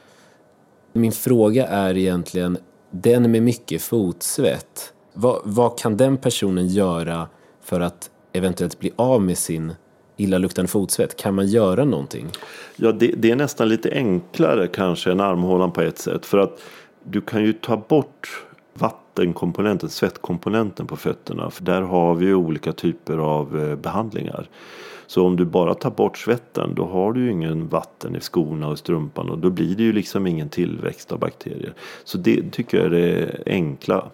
[0.92, 2.58] Min fråga är egentligen,
[2.90, 7.28] den med mycket fotsvett, vad, vad kan den personen göra
[7.60, 9.74] för att eventuellt bli av med sin
[10.16, 11.16] illaluktande fotsvett?
[11.16, 12.26] Kan man göra någonting?
[12.76, 16.26] Ja, det, det, är nästan lite enklare kanske än armhålan på ett sätt.
[16.26, 16.60] För att
[17.04, 21.50] du kan ju ta bort vattenkomponenten, svettkomponenten på fötterna.
[21.50, 24.48] För där har vi ju olika typer av eh, behandlingar.
[25.06, 28.68] Så om du bara tar bort svetten då har du ju ingen vatten i skorna
[28.68, 31.72] och strumpan och då blir det ju liksom ingen tillväxt av bakterier.
[32.04, 34.10] Så det tycker jag är det enkla.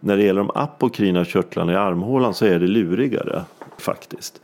[0.00, 3.42] När det gäller de apokrina körtlarna i armhålan så är det lurigare
[3.78, 4.40] faktiskt.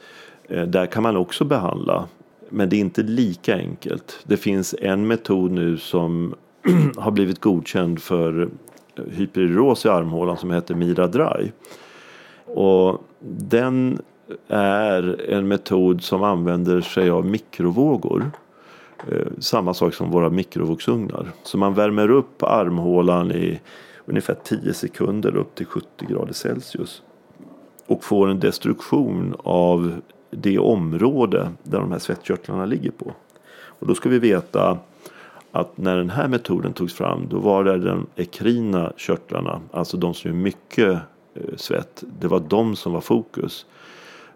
[0.49, 2.09] Eh, där kan man också behandla
[2.55, 4.21] men det är inte lika enkelt.
[4.25, 6.35] Det finns en metod nu som
[6.97, 8.49] har blivit godkänd för
[9.11, 11.51] hyperuros i armhålan som heter miradry.
[12.45, 13.99] Och den
[14.49, 18.31] är en metod som använder sig av mikrovågor.
[19.11, 21.27] Eh, samma sak som våra mikrovågsugnar.
[21.43, 23.61] Så man värmer upp armhålan i
[24.07, 27.03] ungefär 10 sekunder upp till 70 grader Celsius.
[27.87, 33.13] Och får en destruktion av det område där de här svettkörtlarna ligger på.
[33.79, 34.79] Och då ska vi veta
[35.53, 40.15] att när den här metoden togs fram då var det de ekrina körtlarna, alltså de
[40.15, 40.99] som gör mycket
[41.35, 42.05] eh, svett.
[42.21, 43.67] Det var de som var fokus.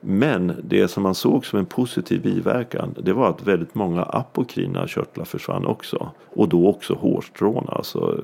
[0.01, 4.87] Men det som man såg som en positiv biverkan det var att väldigt många apokrina
[4.87, 6.11] körtlar försvann också.
[6.37, 8.21] Och då också hårstråna, alltså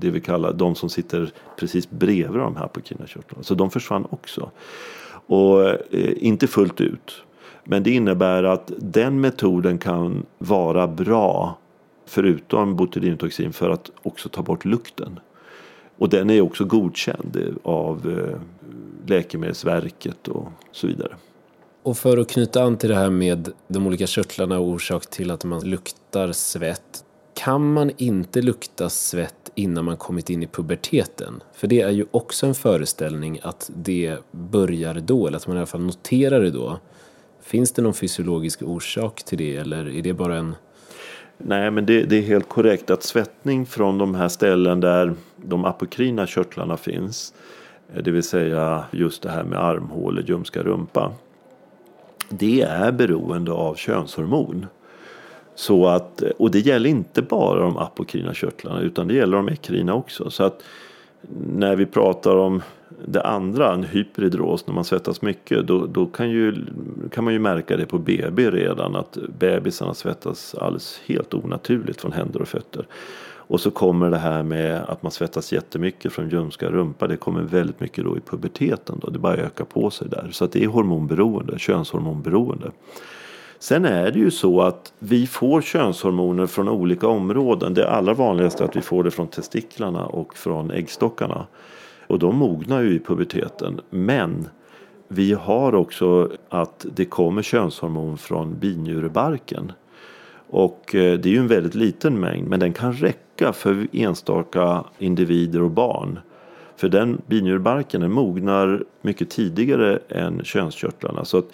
[0.00, 3.04] det vi kallar de som sitter precis bredvid de här apokrina.
[3.40, 4.50] Så de försvann också.
[5.26, 7.22] Och eh, inte fullt ut.
[7.64, 11.58] Men det innebär att den metoden kan vara bra
[12.06, 15.20] förutom botulinumtoxin för att också ta bort lukten.
[15.98, 18.40] Och den är också godkänd eh, av eh,
[19.06, 21.16] Läkemedelsverket och så vidare.
[21.82, 25.30] Och för att knyta an till det här med de olika körtlarna och orsak till
[25.30, 27.04] att man luktar svett.
[27.34, 31.42] Kan man inte lukta svett innan man kommit in i puberteten?
[31.52, 35.60] För det är ju också en föreställning att det börjar då, eller att man i
[35.60, 36.78] alla fall noterar det då.
[37.42, 40.54] Finns det någon fysiologisk orsak till det eller är det bara en
[41.38, 45.64] Nej, men det, det, är helt korrekt att svettning från de här ställen där de
[45.64, 47.34] apokrina körtlarna finns,
[47.94, 51.12] eh, det vill säga just det här med armhålor, ljumska rumpa,
[52.28, 54.66] det är beroende av könshormon.
[55.56, 59.94] Så att, och det gäller inte bara de apokrina körtlarna utan det gäller de ekrina
[59.94, 60.30] också.
[60.30, 60.62] Så att
[61.46, 62.62] när vi pratar om
[63.06, 66.54] det andra, en hyperhidros, när man svettas mycket, då, då kan, ju,
[67.10, 72.12] kan man ju märka det på BB redan att bebisarna svettas alldeles helt onaturligt från
[72.12, 72.86] händer och fötter.
[73.48, 77.06] Och så kommer det här med att man svettas jättemycket från ljumska rumpa.
[77.06, 78.98] Det kommer väldigt mycket då i puberteten.
[79.02, 79.10] Då.
[79.10, 80.28] Det bara ökar på sig där.
[80.32, 82.70] Så att det är hormonberoende, könshormonberoende.
[83.66, 87.74] Sen är det ju så att vi får könshormoner från olika områden.
[87.74, 91.46] Det allra vanligaste är att vi får det från testiklarna och från äggstockarna.
[92.06, 93.80] Och de mognar ju i puberteten.
[93.90, 94.48] Men
[95.08, 99.72] vi har också att det kommer könshormon från binjurebarken.
[100.50, 104.84] Och eh, det är ju en väldigt liten mängd men den kan räcka för enstaka
[104.98, 106.18] individer och barn.
[106.76, 111.24] För den binjurebarken den mognar mycket tidigare än könskörtlarna.
[111.24, 111.48] Så att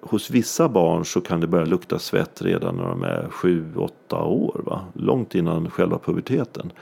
[0.00, 4.60] hos vissa barn så kan det börja lukta svett redan när de är 7-8 år.
[4.66, 4.80] Va?
[4.94, 6.72] Långt innan själva puberteten.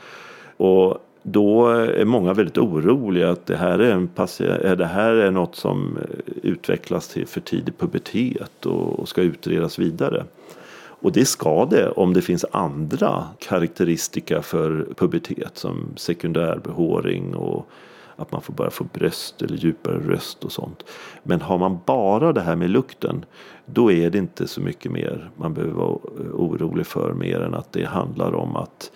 [0.57, 5.31] Och då är många väldigt oroliga att det här är, en patient, det här är
[5.31, 5.99] något som
[6.43, 10.25] utvecklas till för tidig pubertet och ska utredas vidare.
[11.01, 17.69] Och det ska det om det finns andra karaktäristika för pubertet som sekundär behåring och
[18.19, 20.85] att man får börja få bröst eller djupare röst och sånt.
[21.23, 23.25] Men har man bara det här med lukten
[23.67, 27.55] då är det inte så mycket mer man behöver vara eh, orolig för mer än
[27.55, 28.91] att det handlar om att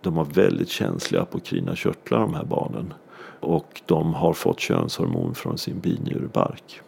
[0.00, 2.94] de har väldigt känsliga apokrina körtlar de här barnen.
[3.40, 6.80] Och de har fått könshormon från sin binjurebark.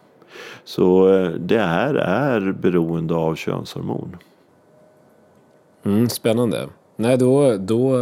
[0.63, 4.17] Så eh, det här är beroende av könshormon.
[5.83, 6.67] Mm, spännande.
[6.95, 7.97] Nej, då, då,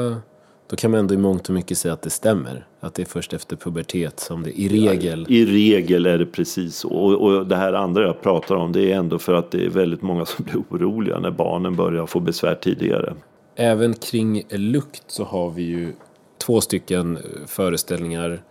[0.68, 2.68] då kan man ändå i mångt och mycket säga att det stämmer.
[2.86, 5.26] Att det är först efter pubertet som det i regel...
[5.30, 6.90] Ja, I regel är det precis så.
[6.90, 9.70] Och, och det här andra jag pratar om det är ändå för att det är
[9.70, 13.14] väldigt många som blir oroliga när barnen börjar få besvär tidigare.
[13.56, 15.94] Även kring lukt så har vi ju
[16.38, 17.18] två stycken
[17.48, 18.42] föreställningar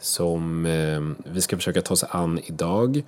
[0.00, 3.02] som eh, vi ska försöka ta oss an idag.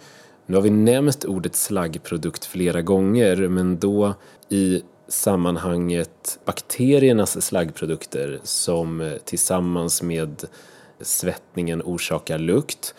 [0.47, 4.15] Nu har vi nämnt ordet slaggprodukt flera gånger men då
[4.49, 10.45] i sammanhanget bakteriernas slaggprodukter som tillsammans med
[11.01, 12.95] svettningen orsakar lukt.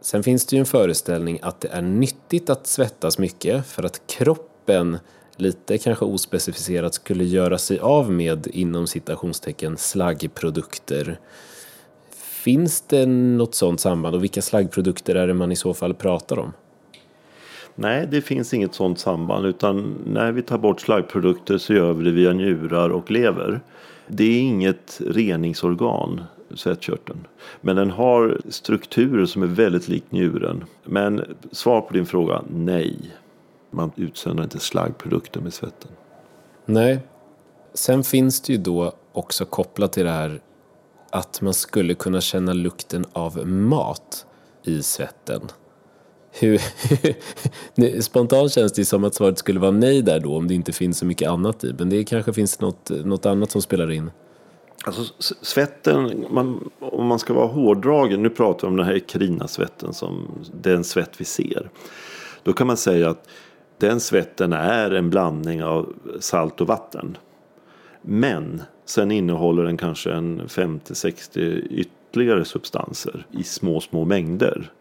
[0.00, 4.06] Sen finns det ju en föreställning att det är nyttigt att svettas mycket för att
[4.06, 4.98] kroppen
[5.36, 11.20] lite kanske ospecificerat skulle göra sig av med inom citationstecken slaggprodukter.
[12.16, 16.38] Finns det något sådant samband och vilka slaggprodukter är det man i så fall pratar
[16.38, 16.52] om?
[17.74, 22.04] Nej, det finns inget sådant samband utan när vi tar bort slaggprodukter så gör vi
[22.04, 23.60] det via njurar och lever.
[24.06, 26.20] Det är inget reningsorgan,
[26.54, 27.26] svettkörteln.
[27.60, 30.64] Men den har strukturer som är väldigt likt njuren.
[30.84, 32.98] Men svar på din fråga, nej.
[33.70, 35.90] Man utsöndrar inte slaggprodukter med svetten.
[36.66, 37.00] Nej.
[37.74, 40.40] Sen finns det ju då också kopplat till det här
[41.10, 44.26] att man skulle kunna känna lukten av mat
[44.62, 45.40] i svetten.
[46.40, 46.60] Hur,
[48.00, 50.98] spontant känns det som att svaret skulle vara nej där då om det inte finns
[50.98, 51.74] så mycket annat i.
[51.78, 54.10] Men det kanske finns något, något annat som spelar in.
[54.86, 59.48] Alltså svetten, man, om man ska vara hårdragen, nu pratar vi om den här krina
[59.48, 61.70] svetten som den svett vi ser.
[62.42, 63.28] Då kan man säga att
[63.78, 67.16] Den svetten är en blandning av salt och vatten.
[68.02, 74.72] Men sen innehåller den kanske en 50-60 ytterligare substanser i små, små mängder.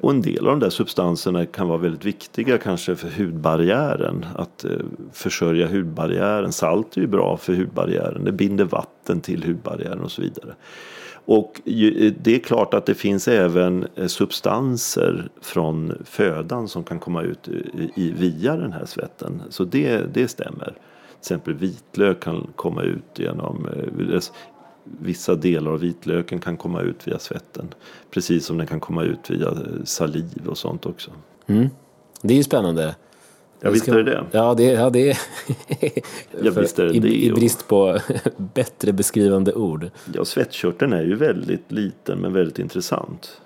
[0.00, 4.26] Och en del av de där substanserna kan vara väldigt viktiga kanske för hudbarriären.
[4.34, 4.70] Att eh,
[5.12, 6.52] försörja hudbarriären.
[6.52, 8.24] Salt är ju bra för hudbarriären.
[8.24, 10.54] Det binder vatten till hudbarriären och så vidare.
[11.28, 16.98] Och eh, det är klart att det finns även eh, substanser från födan som kan
[16.98, 17.48] komma ut
[17.94, 19.42] i, via den här svetten.
[19.48, 20.66] Så det, det stämmer.
[20.66, 24.20] Till exempel vitlök kan komma ut genom eh,
[25.00, 27.74] Vissa delar av vitlöken kan komma ut via svetten.
[28.10, 31.10] Precis som den kan komma ut via eh, saliv och sånt också.
[31.46, 31.68] Mm.
[32.22, 32.96] Det är ju spännande.
[33.60, 34.24] Ja, visst är det det.
[34.30, 35.18] Ja, det, ja, det är...
[36.42, 37.24] ja, visst är det I, det.
[37.24, 37.98] I brist på
[38.54, 39.90] bättre beskrivande ord.
[40.14, 43.40] Ja, svettkörteln är ju väldigt liten men väldigt intressant.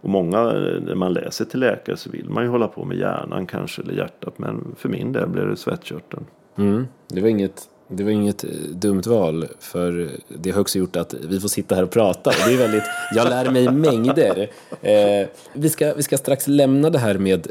[0.00, 3.46] Och många, när man läser till läkare så vill man ju hålla på med hjärnan
[3.46, 4.38] kanske eller hjärtat.
[4.38, 6.24] Men för min del blir det svettkörteln.
[6.56, 6.86] Mm.
[7.08, 11.14] Det var inget det var inget eh, dumt val, för det har också gjort att
[11.14, 12.30] vi får sitta här och prata.
[12.46, 12.82] det är väldigt,
[13.14, 14.50] jag lär mig mängder.
[14.82, 17.46] Eh, vi, ska, vi ska strax lämna det här med,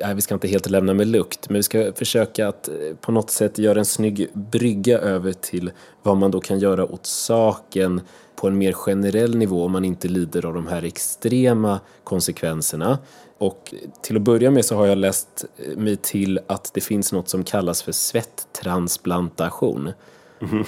[0.00, 3.12] eh, vi ska inte helt lämna med lukt, men vi ska försöka att eh, på
[3.12, 5.70] något sätt göra en snygg brygga över till
[6.02, 8.00] vad man då kan göra åt saken
[8.36, 12.98] på en mer generell nivå om man inte lider av de här extrema konsekvenserna.
[13.42, 15.44] Och till att börja med så har jag läst
[15.76, 19.92] mig till att det finns något som kallas för svetttransplantation.
[20.40, 20.64] Mm.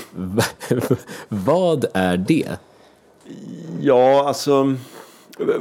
[1.28, 2.48] Vad är det?
[3.80, 4.74] Ja, alltså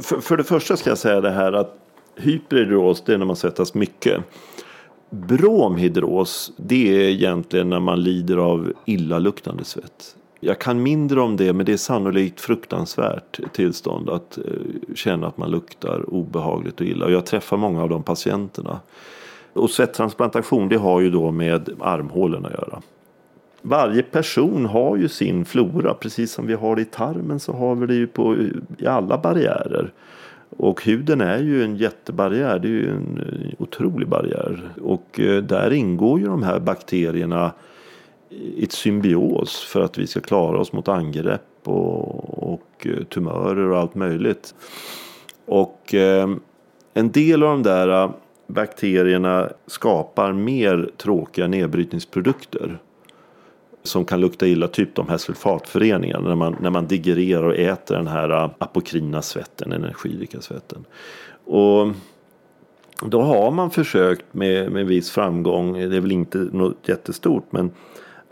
[0.02, 1.78] för, för, det första ska jag säga det här att
[2.16, 4.22] hyperhidros det är när man svettas mycket.
[5.10, 10.16] Bromhidros det är egentligen när man lider av illaluktande svett.
[10.46, 14.44] Jag kan mindre om det men det är sannolikt fruktansvärt tillstånd att eh,
[14.94, 17.04] känna att man luktar obehagligt och illa.
[17.04, 18.80] Och jag träffar många av de patienterna.
[19.52, 22.82] Och svettransplantation det har ju då med armhålorna att göra.
[23.62, 25.94] Varje person har ju sin flora.
[25.94, 28.36] Precis som vi har det i tarmen så har vi det ju på,
[28.78, 29.92] i alla barriärer.
[30.56, 32.58] Och huden är ju en jättebarriär.
[32.58, 34.68] Det är ju en eh, otrolig barriär.
[34.82, 37.52] Och eh, där ingår ju de här bakterierna
[38.58, 43.78] ett symbios för att vi ska klara oss mot angrepp och, och eh, tumörer och
[43.78, 44.54] allt möjligt.
[45.46, 46.30] Och eh,
[46.94, 48.10] en del av de där eh,
[48.46, 52.78] bakterierna skapar mer tråkiga nedbrytningsprodukter
[53.82, 57.96] som kan lukta illa, typ de här sulfatföreningarna när man, när man digererar och äter
[57.96, 60.84] den här eh, apokrina svetten, energirika svetten.
[61.44, 61.88] Och
[63.06, 67.70] då har man försökt med, med viss framgång, det är väl inte något jättestort, men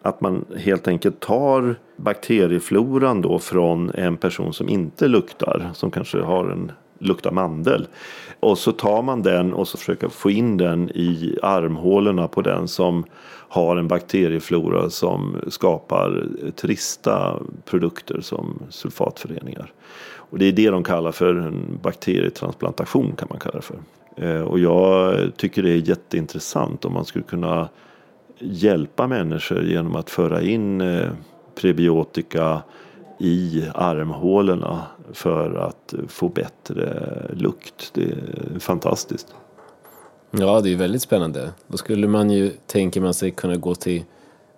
[0.03, 6.21] att man helt enkelt tar bakteriefloran då från en person som inte luktar, som kanske
[6.23, 7.87] har en luktar mandel.
[8.41, 12.69] Och så tar man den och så försöker få in den i armhålorna på den
[12.69, 13.05] som
[13.49, 16.27] har en bakterieflora som skapar
[16.57, 19.73] trista produkter som sulfatföreningar.
[20.15, 23.79] Och det är det de kallar för en bakterietransplantation kan man kalla det för.
[24.17, 27.69] Eh, och jag tycker det är jätteintressant om man skulle kunna
[28.43, 31.11] hjälpa människor genom att föra in eh,
[31.55, 32.63] prebiotika
[33.19, 34.83] i armhålorna
[35.13, 37.91] för att få bättre lukt.
[37.95, 39.35] Det är fantastiskt.
[40.31, 41.51] Ja, det är väldigt spännande.
[41.67, 44.05] Då skulle man ju, tänker man sig, kunna gå till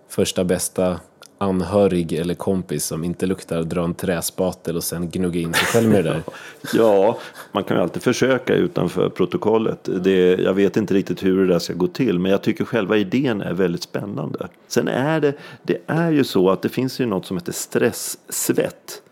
[0.08, 1.00] första bästa
[1.44, 5.88] anhörig eller kompis som inte luktar dra en träspatel och sen gnugga in sig själv
[5.88, 6.22] med det där?
[6.74, 7.18] ja,
[7.52, 9.88] man kan ju alltid försöka utanför protokollet.
[10.04, 12.96] Det, jag vet inte riktigt hur det där ska gå till men jag tycker själva
[12.96, 14.48] idén är väldigt spännande.
[14.68, 19.02] Sen är det, det är ju så att det finns ju något som heter stresssvett.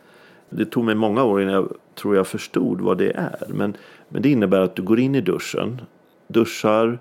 [0.51, 3.47] Det tog mig många år innan jag tror jag förstod vad det är.
[3.49, 3.77] Men,
[4.09, 5.81] men det innebär att du går in i duschen,
[6.29, 6.99] duschar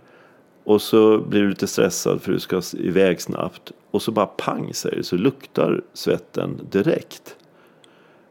[0.63, 3.71] och så blir du lite stressad för du ska iväg snabbt.
[3.91, 7.35] Och så bara pang säger det så luktar svetten direkt.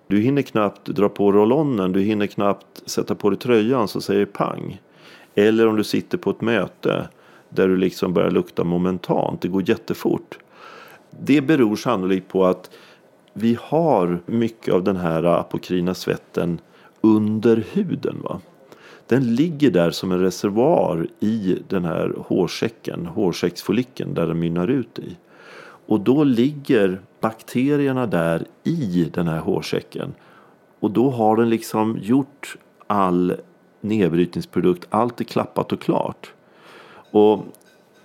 [0.07, 4.21] Du hinner knappt dra på rollonnen, du hinner knappt sätta på dig tröjan så säger
[4.21, 4.81] det pang.
[5.35, 7.09] Eller om du sitter på ett möte
[7.49, 10.39] där du liksom börjar lukta momentant, det går jättefort.
[11.11, 12.71] Det beror sannolikt på att
[13.33, 16.61] vi har mycket av den här apokrina svetten
[17.01, 18.17] under huden.
[18.23, 18.41] Va?
[19.11, 24.99] Den ligger där som en reservoar i den här hårsäcken, hårsäcksfollikeln där den mynnar ut
[24.99, 25.17] i.
[25.87, 30.15] Och då ligger bakterierna där i den här hårsäcken.
[30.81, 32.57] Och då har den liksom gjort
[32.87, 33.37] all
[33.81, 36.33] nedbrytningsprodukt, allt är klappat och klart.
[37.11, 37.45] Och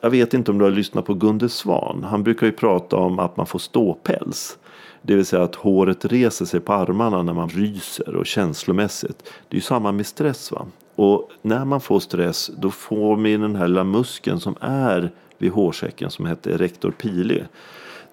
[0.01, 2.03] Jag vet inte om du har lyssnat på Gunde Svan.
[2.03, 4.57] Han brukar ju prata om att man får ståpäls.
[5.01, 9.23] Det vill säga att håret reser sig på armarna när man ryser och känslomässigt.
[9.23, 10.51] Det är ju samma med stress.
[10.51, 10.65] va.
[10.95, 15.51] Och när man får stress då får man den här lilla muskeln som är vid
[15.51, 17.43] hårsäcken som heter erector pili.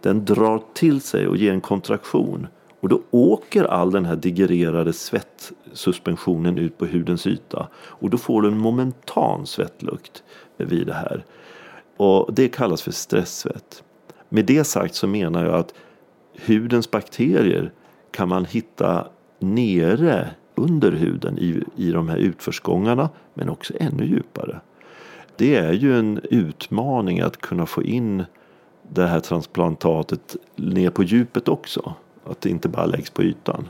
[0.00, 2.46] Den drar till sig och ger en kontraktion.
[2.80, 7.68] Och då åker all den här digererade svettsuspensionen ut på hudens yta.
[7.74, 10.22] Och då får du en momentan svettlukt
[10.56, 11.24] vid det här.
[11.96, 13.82] Och det kallas för stresssvett.
[14.28, 15.74] Med det sagt så menar jag att
[16.46, 17.72] hudens bakterier
[18.10, 19.06] kan man hitta
[19.38, 24.60] nere under huden i, i de här utförsgångarna men också ännu djupare.
[25.36, 28.24] Det är ju en utmaning att kunna få in
[28.88, 31.94] det här transplantatet ner på djupet också.
[32.24, 33.68] Att det inte bara läggs på ytan.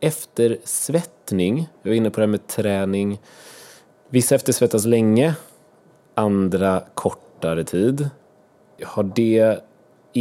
[0.00, 3.20] Eftersvettning, jag var inne på det här med träning.
[4.08, 5.34] Vissa eftersvettas länge,
[6.14, 8.10] andra kortare tid.
[8.84, 9.67] Har det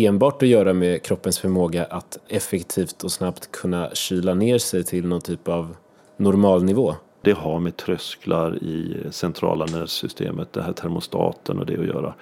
[0.05, 5.07] enbart att göra med kroppens förmåga att effektivt och snabbt kunna kyla ner sig till
[5.07, 5.75] någon typ av
[6.17, 6.95] normalnivå?
[7.21, 12.13] Det har med trösklar i centrala nervsystemet, det här termostaten och det att göra.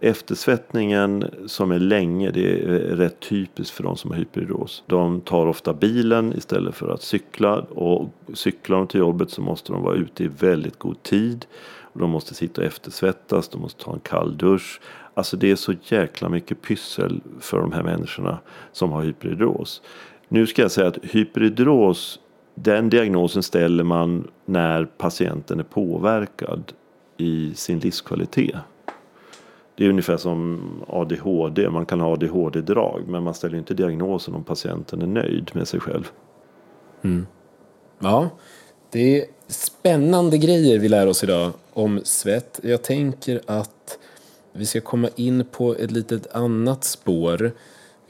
[0.00, 4.84] Eftersvettningen som är länge, det är rätt typiskt för de som har hyperhidros.
[4.86, 9.72] De tar ofta bilen istället för att cykla och cyklar de till jobbet så måste
[9.72, 11.46] de vara ute i väldigt god tid.
[11.92, 14.80] De måste sitta och eftersvettas, de måste ta en kall dusch.
[15.16, 18.38] Alltså det är så jäkla mycket pyssel för de här människorna
[18.72, 19.82] som har hyperhidros.
[20.28, 22.20] Nu ska jag säga att hyperhidros,
[22.54, 26.72] den diagnosen ställer man när patienten är påverkad
[27.16, 28.56] i sin livskvalitet.
[29.76, 34.44] Det är ungefär som ADHD, man kan ha ADHD-drag men man ställer inte diagnosen om
[34.44, 36.10] patienten är nöjd med sig själv.
[37.02, 37.26] Mm.
[37.98, 38.28] Ja,
[38.90, 42.60] det är spännande grejer vi lär oss idag om svett.
[42.62, 43.98] Jag tänker att
[44.56, 47.52] vi ska komma in på ett litet annat spår.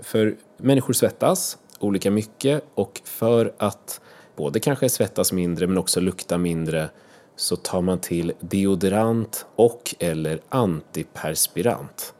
[0.00, 4.00] För människor svettas olika mycket och för att
[4.36, 6.90] både kanske svettas mindre men också lukta mindre
[7.36, 12.14] så tar man till deodorant och eller antiperspirant.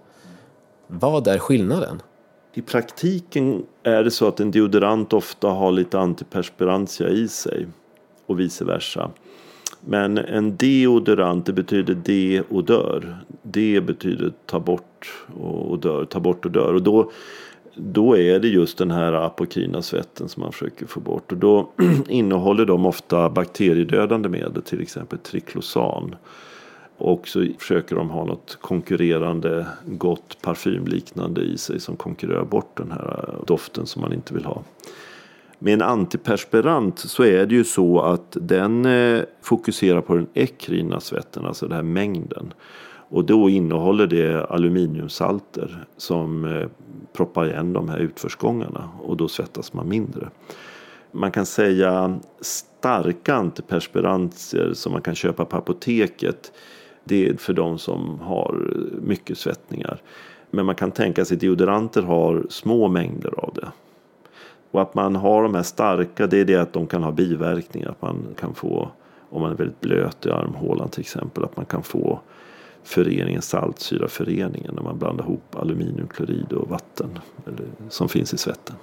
[0.87, 2.03] Vad är skillnaden?
[2.55, 7.67] I praktiken är det så att en deodorant ofta har lite antiperspirantia i sig
[8.27, 9.11] och vice versa.
[9.81, 13.17] Men en deodorant det betyder de och dör.
[13.43, 16.75] Det betyder ta bort och dör, ta bort och dör.
[16.75, 17.11] Och då,
[17.75, 21.33] då är det just den här apokrina svetten som man försöker få bort.
[21.33, 21.69] Och då
[22.09, 26.17] innehåller de ofta bakteriedödande medel, till exempel triklosan.
[26.99, 32.93] Och så försöker de ha något konkurrerande gott parfymliknande i sig som konkurrerar bort den
[32.93, 34.63] här doften som man inte vill ha.
[35.59, 41.01] Med en antiperspirant så är det ju så att den eh, fokuserar på den ekrina
[41.01, 42.53] svetten, alltså den här mängden.
[43.09, 46.67] Och då innehåller det aluminiumsalter som eh,
[47.13, 50.29] proppar igen de här utförsgångarna och då svettas man mindre.
[51.13, 56.53] Man kan säga starka antiperspirantier som man kan köpa på apoteket.
[57.05, 60.01] Det är för de som har mycket svettningar.
[60.51, 63.69] Men man kan tänka sig att deodoranter har små mängder av det.
[64.77, 67.89] Och att man har de här starka det är det att de kan ha biverkningar.
[67.89, 68.91] Att man kan få,
[69.31, 72.21] om man är väldigt blöt i armhålan till exempel, att man kan få
[72.83, 78.77] föreningen saltsyraföreningen när man blandar ihop aluminiumklorid och vatten eller, som finns i svetten.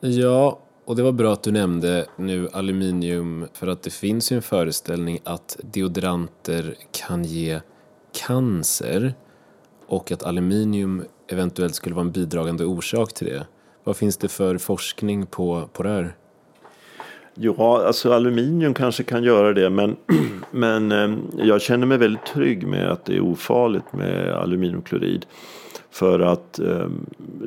[0.00, 4.36] Ja, och det var bra att du nämnde nu aluminium för att det finns ju
[4.36, 7.60] en föreställning att deodoranter kan ge
[8.26, 9.14] cancer
[9.86, 13.46] och att aluminium eventuellt skulle vara en bidragande orsak till det.
[13.84, 16.14] Vad finns det för forskning på, på det här?
[17.34, 19.96] Ja, alltså aluminium kanske kan göra det men,
[20.50, 25.26] men eh, jag känner mig väldigt trygg med att det är ofarligt med aluminiumklorid.
[25.90, 26.88] För att eh,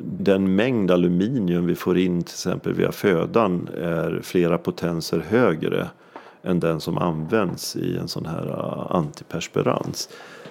[0.02, 5.88] den mängd aluminium vi får in till exempel via födan är flera potenser högre
[6.42, 10.08] än den som används i en sån här eh, antiperspirans.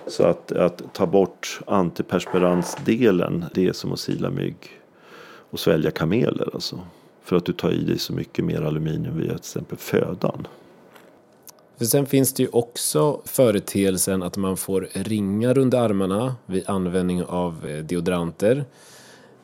[0.08, 4.56] Så att, att ta bort antiperspiransdelen det är som att sila mygg
[5.56, 6.49] och svälja kameler.
[6.53, 6.80] Alltså.
[7.24, 10.47] För att du tar i dig så mycket mer aluminium via till exempel födan.
[11.78, 17.24] För sen finns det ju också företeelsen att man får ringar under armarna vid användning
[17.24, 18.66] av eh, deodoranter.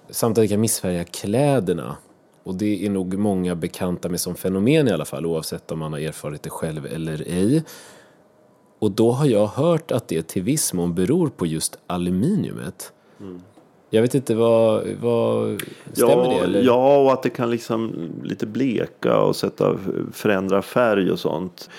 [0.10, 1.96] Samt att det kan missfärga kläderna.
[2.44, 5.94] Och det är nog många bekanta med som fenomen i alla fall oavsett om man
[5.94, 7.64] har erfarit det själv eller ej.
[8.80, 12.94] Och då har jag hört att det till viss mån beror på just aluminiumet.
[13.20, 13.42] Mm.
[13.94, 15.62] Jag vet inte, vad, vad
[15.94, 16.44] stämmer ja, det?
[16.44, 16.64] Eller?
[16.64, 19.78] Ja, och att det kan liksom lite bleka och sätta,
[20.12, 21.70] förändra färg och sånt.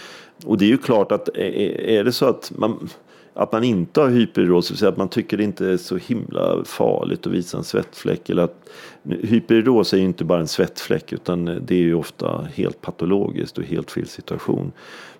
[0.44, 2.88] Och det är ju klart att är det så att man,
[3.34, 7.26] att man inte har vill säga att man tycker det inte är så himla farligt
[7.26, 8.30] att visa en svettfläck.
[8.30, 8.68] Eller att,
[9.20, 13.64] hyperidros är ju inte bara en svettfläck utan det är ju ofta helt patologiskt och
[13.64, 14.72] helt fel situation.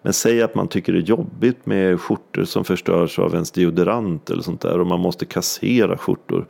[0.02, 4.30] Men säg att man tycker det är jobbigt med skjortor som förstörs av ens deodorant
[4.30, 6.46] eller sånt där och man måste kassera skjortor.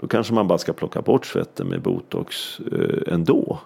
[0.00, 3.58] Då kanske man bara ska plocka bort svetten med botox eh, ändå.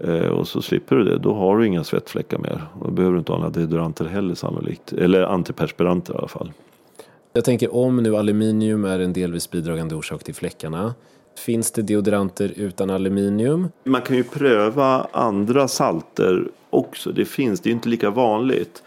[0.00, 1.18] Eh, och så slipper du det.
[1.18, 2.62] Då har du inga svettfläckar mer.
[2.80, 4.92] Och då behöver du inte ha några deodoranter heller sannolikt.
[4.92, 6.52] Eller antiperspiranter i alla fall.
[7.32, 10.94] Jag tänker om nu aluminium är en delvis bidragande orsak till fläckarna.
[11.36, 13.68] Finns det deodoranter utan aluminium?
[13.84, 17.12] Man kan ju pröva andra salter också.
[17.12, 18.82] Det finns, det är inte lika vanligt.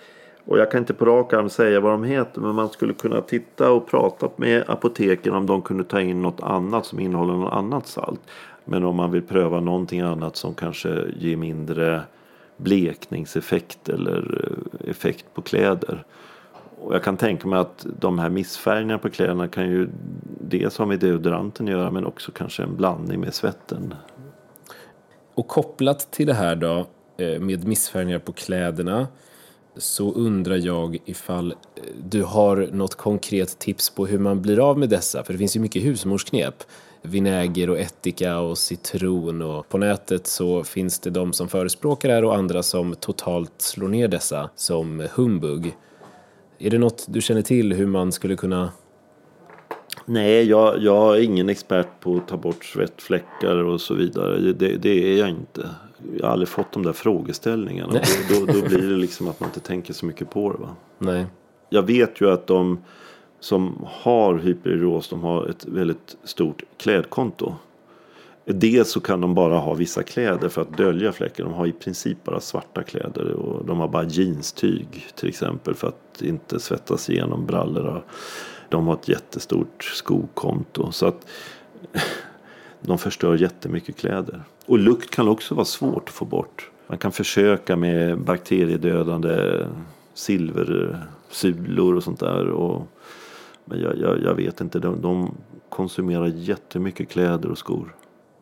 [0.45, 3.21] Och jag kan inte på rak arm säga vad de heter men man skulle kunna
[3.21, 7.53] titta och prata med apoteken om de kunde ta in något annat som innehåller något
[7.53, 8.21] annat salt.
[8.65, 12.01] Men om man vill pröva någonting annat som kanske ger mindre
[12.57, 16.03] blekningseffekt eller eh, effekt på kläder.
[16.81, 19.89] Och jag kan tänka mig att de här missfärgningarna på kläderna kan ju
[20.41, 23.93] dels ha med deodoranten att göra men också kanske en blandning med svetten.
[25.33, 26.85] Och kopplat till det här då
[27.17, 29.07] eh, med missfärgningar på kläderna
[29.75, 34.77] så undrar jag ifall eh, du har något konkret tips på hur man blir av
[34.77, 35.23] med dessa?
[35.23, 36.63] För det finns ju mycket husmorsknep.
[37.01, 42.15] Vinäger och ättika och citron och på nätet så finns det de som förespråkar det
[42.15, 45.75] här och andra som totalt slår ner dessa som humbug.
[46.59, 48.71] Är det något du känner till hur man skulle kunna
[50.05, 54.39] Nej, jag, jag är ingen expert på att ta bort svettfläckar och så vidare.
[54.39, 55.69] Det, det är jag inte.
[56.17, 57.93] Jag har aldrig fått de där frågeställningarna.
[58.29, 60.57] Då, då, då, blir det liksom att man inte tänker så mycket på det.
[60.57, 60.75] Va?
[60.97, 61.25] Nej.
[61.69, 62.79] Jag vet ju att de
[63.39, 67.55] som har hyperidros de har ett väldigt stort klädkonto.
[68.53, 71.45] Dels så kan de bara ha vissa kläder för att dölja fläcken.
[71.45, 75.87] De har i princip bara svarta kläder och de har bara jeanstyg till exempel för
[75.87, 78.01] att inte svettas igenom brallorna.
[78.69, 80.91] De har ett jättestort skokonto.
[80.91, 81.27] Så att
[82.81, 84.43] de förstör jättemycket kläder.
[84.65, 86.71] Och lukt kan också vara svårt att få bort.
[86.87, 89.65] Man kan försöka med bakteriedödande
[90.13, 92.47] silversulor och sånt där.
[92.47, 92.87] Och,
[93.65, 95.35] men jag, jag, jag vet inte, de, de
[95.69, 97.95] konsumerar jättemycket kläder och skor.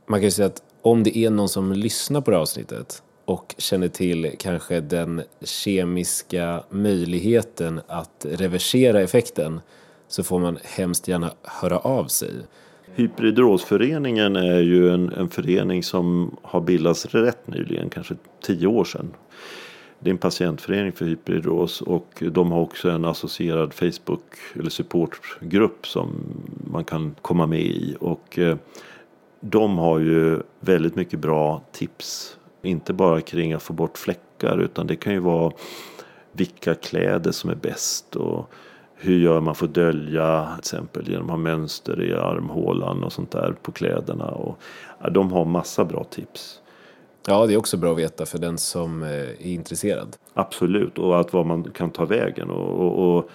[0.10, 3.03] Man kan ju säga att om det är någon som lyssnar på det här avsnittet
[3.26, 9.62] och känner till kanske den kemiska möjligheten att reversera effekten
[10.08, 12.32] så får man hemskt gärna höra av sig.
[12.95, 19.14] Hyperidrosföreningen är ju en, en förening som har bildats rätt nyligen, kanske tio år sedan.
[19.99, 24.24] Det är en patientförening för hyperidros och de har också en associerad Facebook
[24.55, 26.24] eller supportgrupp som
[26.72, 27.95] man kan komma med i.
[27.99, 28.58] Och eh,
[29.40, 32.38] de har ju väldigt mycket bra tips.
[32.62, 35.52] Inte bara kring att få bort fläckar utan det kan ju vara
[36.32, 38.50] vilka kläder som är bäst och
[38.96, 43.14] hur gör man för att dölja till exempel genom att ha mönster i armhålan och
[43.14, 44.26] sånt där på kläderna.
[44.26, 44.60] Och,
[45.00, 46.62] ja, de har massa bra tips.
[47.28, 50.16] Ja, det är också bra att veta för den som eh, är intresserad.
[50.34, 52.50] Absolut, och att vad man kan ta vägen.
[52.50, 53.30] Och, och, och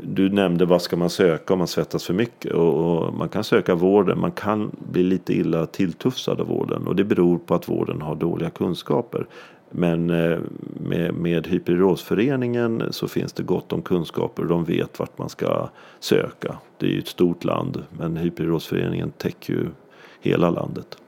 [0.00, 2.52] du nämnde vad ska man söka om man svettas för mycket.
[2.52, 6.86] Och, och, man kan söka vården, man kan bli lite illa tilltufsad av vården.
[6.86, 9.26] Och det beror på att vården har dåliga kunskaper.
[9.70, 10.38] Men eh,
[10.80, 15.68] med, med Hyperosföreningen så finns det gott om kunskaper och de vet vart man ska
[16.00, 16.58] söka.
[16.78, 19.66] Det är ju ett stort land men Hyperosföreningen täcker ju
[20.20, 20.98] hela landet.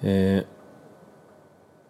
[0.00, 0.38] Eh,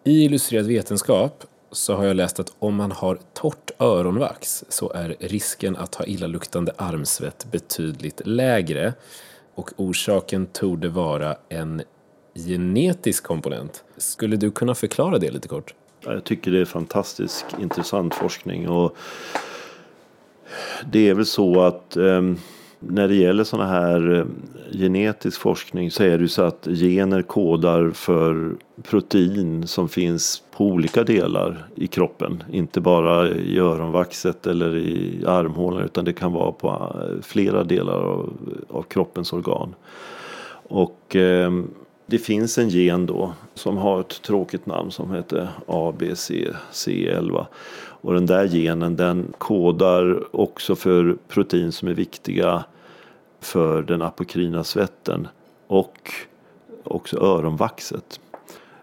[0.04, 1.44] I Illustrerad vetenskap
[1.76, 6.04] så har jag läst att om man har torrt öronvax så är risken att ha
[6.04, 8.94] illaluktande armsvett betydligt lägre
[9.54, 11.82] och orsaken torde vara en
[12.34, 13.84] genetisk komponent.
[13.96, 15.74] Skulle du kunna förklara det lite kort?
[16.04, 18.96] Jag tycker det är fantastiskt intressant forskning och
[20.92, 22.38] det är väl så att um
[22.78, 24.24] när det gäller sådana här eh,
[24.78, 30.64] genetisk forskning så är det ju så att gener kodar för protein som finns på
[30.64, 32.42] olika delar i kroppen.
[32.52, 37.98] Inte bara i öronvaxet eller i armhålan utan det kan vara på eh, flera delar
[37.98, 38.32] av,
[38.68, 39.74] av kroppens organ.
[40.68, 41.50] Och eh,
[42.06, 47.46] det finns en gen då som har ett tråkigt namn som heter ABCC11.
[48.06, 52.64] Och den där genen den kodar också för protein som är viktiga
[53.40, 55.28] för den apokrina svetten
[55.66, 56.12] och
[56.84, 58.20] också öronvaxet.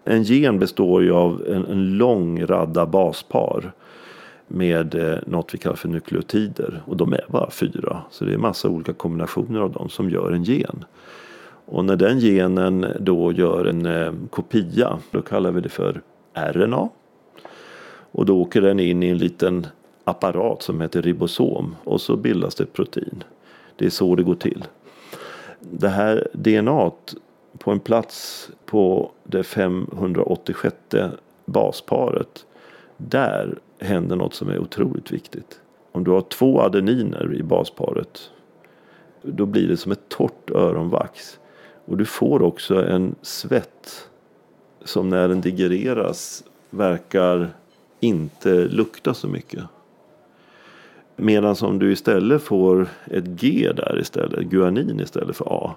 [0.04, 3.72] En gen består ju av en, en lång radda baspar
[4.46, 8.02] med eh, något vi kallar för nukleotider och de är bara fyra.
[8.10, 10.84] Så det är massa olika kombinationer av dem som gör en gen.
[11.66, 16.00] Och när den genen då gör en eh, kopia då kallar vi det för
[16.34, 16.88] RNA.
[18.14, 19.66] Och då åker den in i en liten
[20.04, 23.24] apparat som heter ribosom och så bildas det protein.
[23.76, 24.64] Det är så det går till.
[25.60, 26.90] Det här DNA
[27.58, 30.76] på en plats på det 586
[31.44, 32.46] basparet.
[32.96, 35.60] Där händer något som är otroligt viktigt.
[35.92, 38.30] Om du har två adeniner i basparet.
[39.22, 41.38] Då blir det som ett torrt öronvax.
[41.84, 44.08] Och du får också en svett.
[44.84, 47.50] Som när den digereras verkar
[48.04, 49.64] inte lukta så mycket.
[51.16, 55.74] Medan om du istället får ett G där istället, guanin istället för A.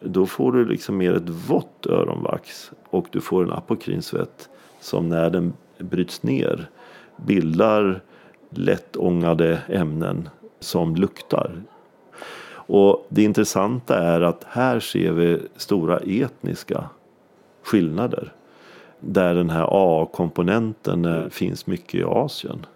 [0.00, 4.48] Då får du liksom mer ett vått öronvax och du får en apokrinsvett
[4.80, 6.70] som när den bryts ner
[7.16, 8.00] bildar
[8.50, 10.28] lättångade ämnen
[10.60, 11.62] som luktar.
[12.54, 16.84] Och det intressanta är att här ser vi stora etniska
[17.62, 18.32] skillnader.
[19.04, 22.66] Där den här A-komponenten finns mycket i Asien.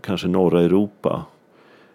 [0.00, 1.24] Kanske norra Europa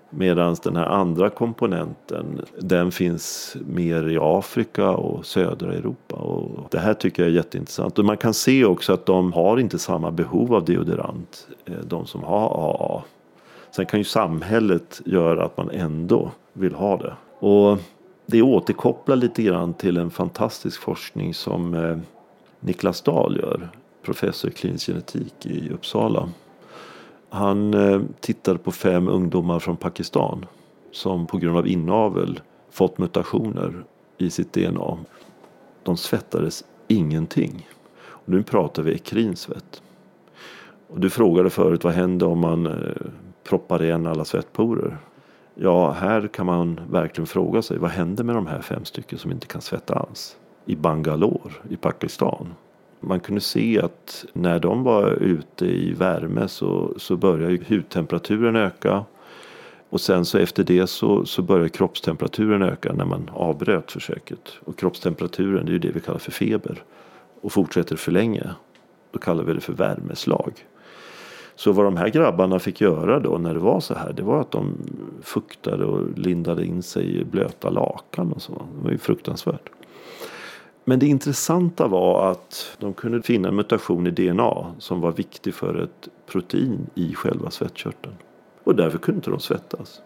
[0.09, 6.15] Medan den här andra komponenten den finns mer i Afrika och södra Europa.
[6.15, 7.99] Och det här tycker jag är jätteintressant.
[7.99, 11.47] Och man kan se också att de har inte samma behov av deodorant.
[11.65, 13.03] Eh, de som har AA.
[13.71, 17.13] Sen kan ju samhället göra att man ändå vill ha det.
[17.39, 17.77] Och
[18.25, 21.97] det återkopplar lite grann till en fantastisk forskning som eh,
[22.67, 23.69] Niklas Dahl gör.
[24.03, 26.29] Professor i klinisk genetik i Uppsala.
[27.29, 30.45] Han eh, tittade på fem ungdomar från Pakistan
[30.91, 32.39] som på grund av inavel
[32.71, 33.83] fått mutationer
[34.17, 34.97] i sitt DNA.
[35.83, 37.67] De svettades ingenting.
[37.99, 39.81] Och nu pratar vi ekrinsvett.
[40.87, 43.07] Och du frågade förut vad händer om man eh,
[43.43, 44.97] proppar igen alla svettporer?
[45.55, 49.31] Ja, här kan man verkligen fråga sig vad händer med de här fem stycken som
[49.31, 50.37] inte kan svetta alls?
[50.67, 52.47] I Bangalore i Pakistan
[52.99, 59.05] man kunde se att när de var ute i värme så, så började hudtemperaturen öka.
[59.89, 64.53] Och sen så efter det så, så började kroppstemperaturen öka när man avbröt försöket.
[64.65, 66.83] Och kroppstemperaturen det är ju det vi kallar för feber.
[67.41, 68.43] Och fortsätter för länge
[69.11, 70.53] då kallar vi det för värmeslag.
[71.55, 74.41] Så vad de här grabbarna fick göra då när det var så här det var
[74.41, 74.77] att de
[75.21, 78.53] fuktade och lindade in sig i blöta lakan och så.
[78.53, 79.76] Det var ju fruktansvärt.
[80.89, 85.53] Men det intressanta var att de kunde finna en mutation i DNA som var viktig
[85.53, 88.15] för ett protein i själva svettkörteln.
[88.63, 90.01] Och därför kunde inte de svettas.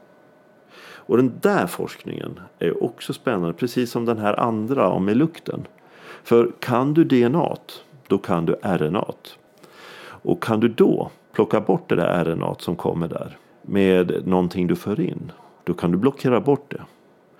[0.81, 5.67] Och den där forskningen är också spännande, precis som den här andra om med lukten.
[6.23, 7.55] För kan du DNA,
[8.07, 9.05] då kan du RNA.
[10.01, 14.75] Och kan du då plocka bort det där RNA som kommer där med någonting du
[14.75, 15.31] för in,
[15.63, 16.81] då kan du blockera bort det.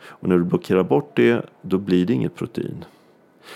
[0.03, 2.85] Och när du blockerar bort det, då blir det inget protein.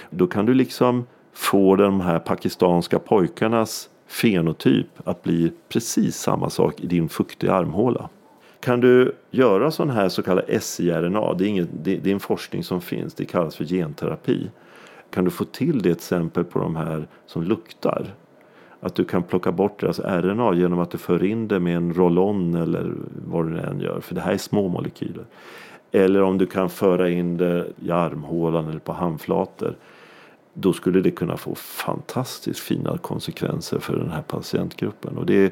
[0.09, 6.79] Då kan du liksom få de här pakistanska pojkarnas fenotyp att bli precis samma sak
[6.79, 8.09] i din fuktiga armhåla.
[8.59, 12.19] Kan du göra sån här så kallad siRNA, det är, ingen, det, det är en
[12.19, 14.49] forskning som finns, det kallas för genterapi.
[15.09, 18.13] Kan du få till det exempel på de här som luktar?
[18.79, 21.93] Att du kan plocka bort deras RNA genom att du för in det med en
[21.93, 22.93] roll-on eller
[23.25, 23.99] vad du än gör.
[23.99, 25.25] För det här är små molekyler.
[25.95, 29.77] Eller om du kan föra in det i armhålan eller på handflator.
[30.53, 35.17] Då skulle det kunna få fantastiskt fina konsekvenser för den här patientgruppen.
[35.17, 35.51] Och det är,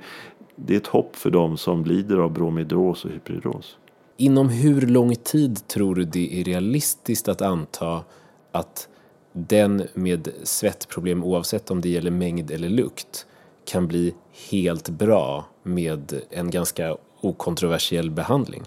[0.56, 3.78] det är ett hopp för dem som lider av bromidros och hyperidros.
[4.18, 8.04] Inom hur lång tid tror du det är realistiskt att anta
[8.52, 8.89] att
[9.34, 13.26] den med svettproblem oavsett om det gäller mängd eller lukt
[13.66, 14.14] kan bli
[14.52, 18.64] helt bra med en ganska okontroversiell behandling?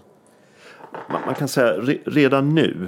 [1.25, 1.73] Man kan säga
[2.05, 2.87] redan nu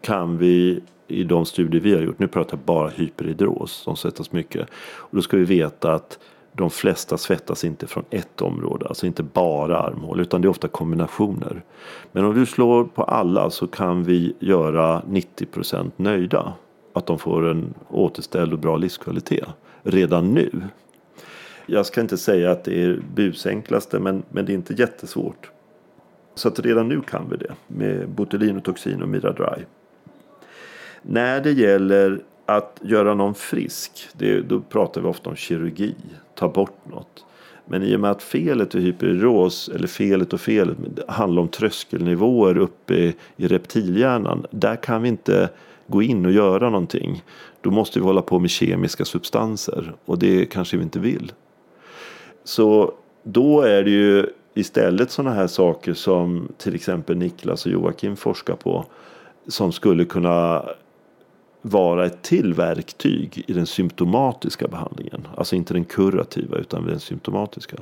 [0.00, 4.32] kan vi i de studier vi har gjort, nu pratar jag bara hyperhidros som svettas
[4.32, 4.68] mycket.
[4.96, 6.18] Och då ska vi veta att
[6.52, 10.68] de flesta svettas inte från ett område, alltså inte bara armhål utan det är ofta
[10.68, 11.62] kombinationer.
[12.12, 16.52] Men om du slår på alla så kan vi göra 90% nöjda.
[16.92, 19.48] Att de får en återställd och bra livskvalitet
[19.82, 20.50] redan nu.
[21.66, 25.50] Jag ska inte säga att det är busenklaste men, men det är inte jättesvårt.
[26.34, 29.62] Så att redan nu kan vi det med botulinotoxin och Miradry.
[31.02, 35.94] När det gäller att göra någon frisk, det, då pratar vi ofta om kirurgi,
[36.34, 37.24] ta bort något.
[37.66, 40.76] Men i och med att felet är hyperidros, eller felet och felet,
[41.08, 42.94] handlar om tröskelnivåer uppe
[43.36, 44.46] i reptilhjärnan.
[44.50, 45.48] Där kan vi inte
[45.86, 47.24] gå in och göra någonting.
[47.60, 51.32] Då måste vi hålla på med kemiska substanser och det kanske vi inte vill.
[52.44, 58.16] Så då är det ju istället sådana här saker som till exempel Niklas och Joakim
[58.16, 58.84] forskar på
[59.48, 60.64] som skulle kunna
[61.62, 65.28] vara ett till verktyg i den symptomatiska behandlingen.
[65.36, 67.76] Alltså inte den kurativa utan den symptomatiska.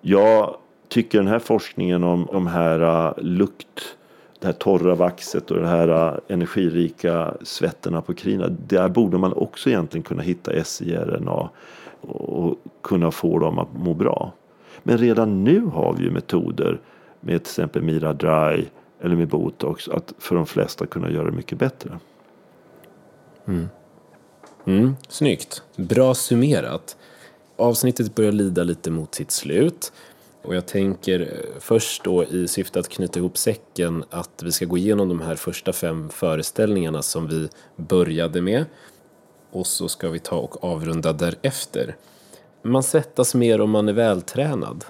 [0.00, 0.56] Jag
[0.88, 3.96] tycker den här forskningen om de här uh, lukt,
[4.40, 8.48] det här torra vaxet och det här uh, energirika svetterna på krina.
[8.48, 11.50] Där borde man också egentligen kunna hitta siRNA
[12.00, 14.32] och kunna få dem att må bra.
[14.82, 16.80] Men redan nu har vi ju metoder
[17.20, 18.64] med till exempel Mira Dry
[19.00, 21.98] eller med botox att för de flesta kunna göra det mycket bättre.
[23.46, 23.68] Mm.
[24.64, 25.62] Mm, snyggt.
[25.76, 26.96] Bra summerat.
[27.56, 29.92] Avsnittet börjar lida lite mot sitt slut.
[30.42, 34.64] Och jag tänker eh, först då i syfte att knyta ihop säcken att vi ska
[34.64, 38.64] gå igenom de här första fem föreställningarna som vi började med.
[39.50, 41.96] Och så ska vi ta och avrunda därefter.
[42.68, 44.84] Man svettas mer om man är vältränad.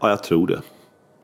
[0.00, 0.62] Ja, jag tror det.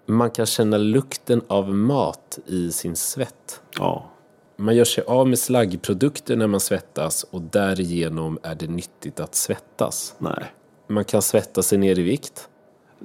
[0.07, 3.61] Man kan känna lukten av mat i sin svett.
[3.79, 4.11] Ja.
[4.57, 9.35] Man gör sig av med slaggprodukter när man svettas och därigenom är det nyttigt att
[9.35, 10.15] svettas.
[10.19, 10.45] Nej.
[10.87, 12.49] Man kan svettas sig ner i vikt.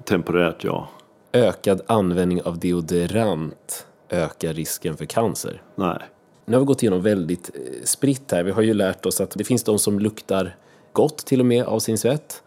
[0.03, 0.89] Temporärt, ja.
[1.33, 5.61] Ökad användning av deodorant ökar risken för cancer.
[5.75, 5.99] Nej.
[6.45, 8.43] Nu har vi gått igenom väldigt eh, spritt här.
[8.43, 10.55] Vi har ju lärt oss att det finns de som luktar
[10.95, 12.43] gott till och med av sin svett.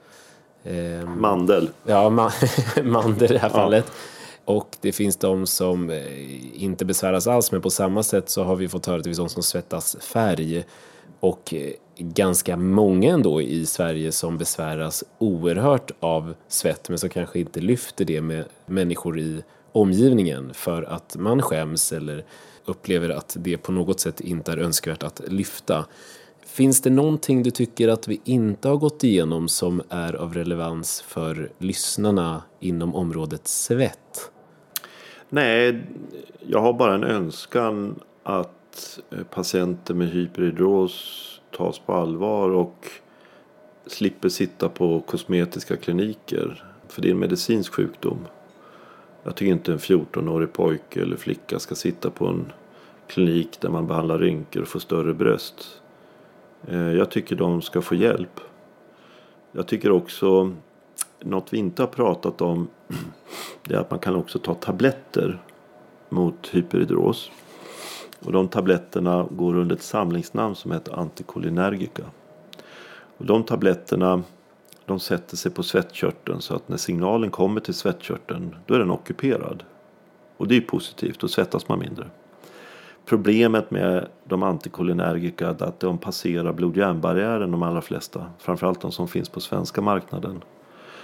[0.65, 1.71] Ehm, mandel.
[1.85, 2.33] Ja, ma
[2.83, 3.85] mandel i det här fallet.
[3.87, 4.55] Ja.
[4.55, 8.57] Och det finns de som eh, inte besväras alls, men på samma sätt så har
[8.57, 10.65] vi fått höra att det finns de som svettas färg.
[11.21, 17.41] Och eh, ganska många ändå i Sverige som besväras oerhört av svett, men som kanske
[17.41, 19.43] inte lyfter det med människor i
[19.73, 22.25] omgivningen för att man skäms eller
[22.65, 25.85] upplever att det på något sätt inte är önskvärt att lyfta.
[26.49, 31.03] Finns det någonting du tycker att vi inte har gått igenom som är av relevans
[31.03, 34.31] för lyssnarna inom området svett?
[35.29, 35.83] Nej,
[36.47, 41.25] jag har bara en önskan att eh, patienter med hyperhidros
[41.57, 42.87] tas på allvar och
[43.87, 46.65] slipper sitta på kosmetiska kliniker.
[46.89, 48.19] För det är en medicinsk sjukdom.
[49.23, 52.53] Jag tycker inte en 14-årig pojke eller flicka ska sitta på en
[53.07, 55.83] klinik där man behandlar rynkor och får större bröst.
[56.67, 58.41] Eh, jag tycker de ska få hjälp.
[59.53, 60.53] Jag tycker också
[61.21, 62.69] något vi inte har pratat om
[63.65, 65.43] det är att man kan också ta tabletter
[66.09, 67.31] mot hyperhidros.
[68.25, 72.05] Och de tabletterna går under ett samlingsnamn som heter antikolinergika.
[73.19, 74.23] Och de tabletterna
[74.85, 78.91] de sätter sig på svettkörteln så att när signalen kommer till svettkörteln då är den
[78.91, 79.65] ockuperad.
[80.37, 82.07] Och det är positivt, då svettas man mindre.
[83.09, 88.27] Problemet med de antikolinergika är att de passerar blod-järnbarriären de allra flesta.
[88.39, 90.45] Framförallt de som finns på svenska marknaden.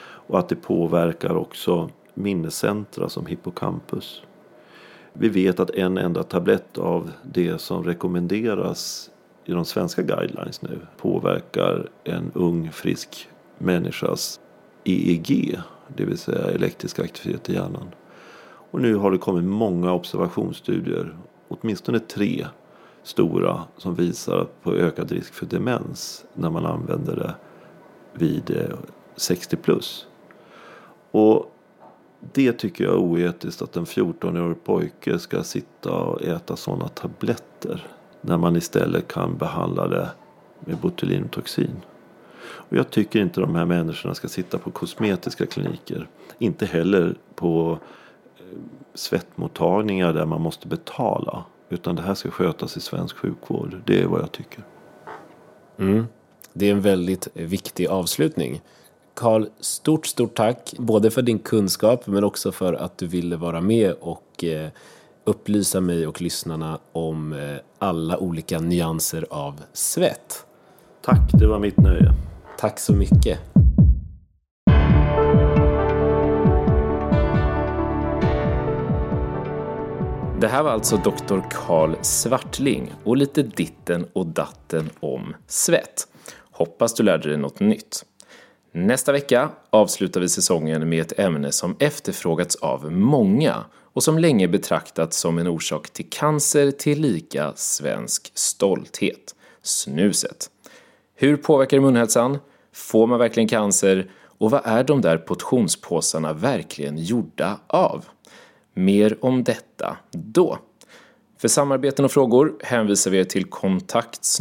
[0.02, 4.22] Och att det påverkar också minnescentra som hippocampus.
[5.12, 9.10] Vi vet att en enda tablett av det som rekommenderas
[9.44, 13.28] i de svenska guidelines nu påverkar en ung frisk
[13.58, 14.40] människas
[14.84, 15.58] EEG,
[15.96, 17.94] det vill säga elektrisk aktivitet i hjärnan.
[18.70, 21.14] Och nu har det kommit många observationsstudier,
[21.60, 22.46] åtminstone tre
[23.02, 27.34] stora, som visar på ökad risk för demens när man använder det
[28.12, 28.76] vid eh,
[29.16, 30.06] 60 plus.
[31.10, 31.50] Och
[32.32, 37.86] det tycker jag är oetiskt att en 14-årig pojke ska sitta och äta sådana tabletter.
[38.20, 40.10] När man istället kan behandla det
[40.60, 41.76] med botulinumtoxin.
[42.46, 46.08] Och jag tycker inte de här människorna ska sitta på kosmetiska kliniker.
[46.38, 47.78] Inte heller på
[48.94, 51.44] svettmottagningar där man måste betala.
[51.68, 53.76] Utan det här ska skötas i svensk sjukvård.
[53.86, 54.64] Det är vad jag tycker.
[55.78, 56.06] Mm.
[56.52, 58.62] Det är en väldigt viktig avslutning.
[59.14, 63.60] Karl, stort, stort tack både för din kunskap men också för att du ville vara
[63.60, 64.68] med och eh,
[65.24, 70.46] upplysa mig och lyssnarna om eh, alla olika nyanser av svett.
[71.02, 72.12] Tack, det var mitt nöje.
[72.58, 73.53] Tack så mycket.
[80.40, 81.40] Det här var alltså Dr.
[81.50, 86.08] Karl Svartling och lite ditten och datten om svett.
[86.50, 88.04] Hoppas du lärde dig något nytt.
[88.72, 94.48] Nästa vecka avslutar vi säsongen med ett ämne som efterfrågats av många och som länge
[94.48, 99.34] betraktats som en orsak till cancer till lika svensk stolthet.
[99.62, 100.50] Snuset.
[101.14, 102.38] Hur påverkar det munhälsan?
[102.72, 104.10] Får man verkligen cancer?
[104.38, 108.04] Och vad är de där portionspåsarna verkligen gjorda av?
[108.74, 110.58] Mer om detta då.
[111.38, 114.40] För samarbeten och frågor hänvisar vi er till kontakt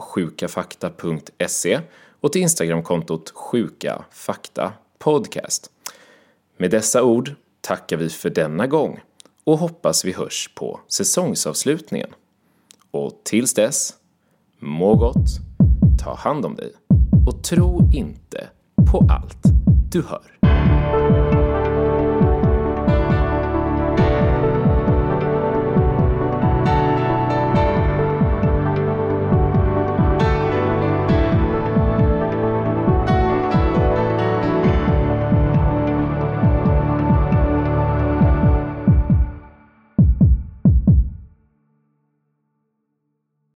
[0.00, 1.80] sjukafakta.se
[2.20, 5.70] och till Instagramkontot sjukafaktapodcast.
[6.56, 9.00] Med dessa ord tackar vi för denna gång
[9.44, 12.10] och hoppas vi hörs på säsongsavslutningen.
[12.90, 13.94] Och tills dess,
[14.58, 15.28] må gott,
[16.04, 16.72] ta hand om dig
[17.26, 18.48] och tro inte
[18.92, 19.42] på allt
[19.92, 20.38] du hör.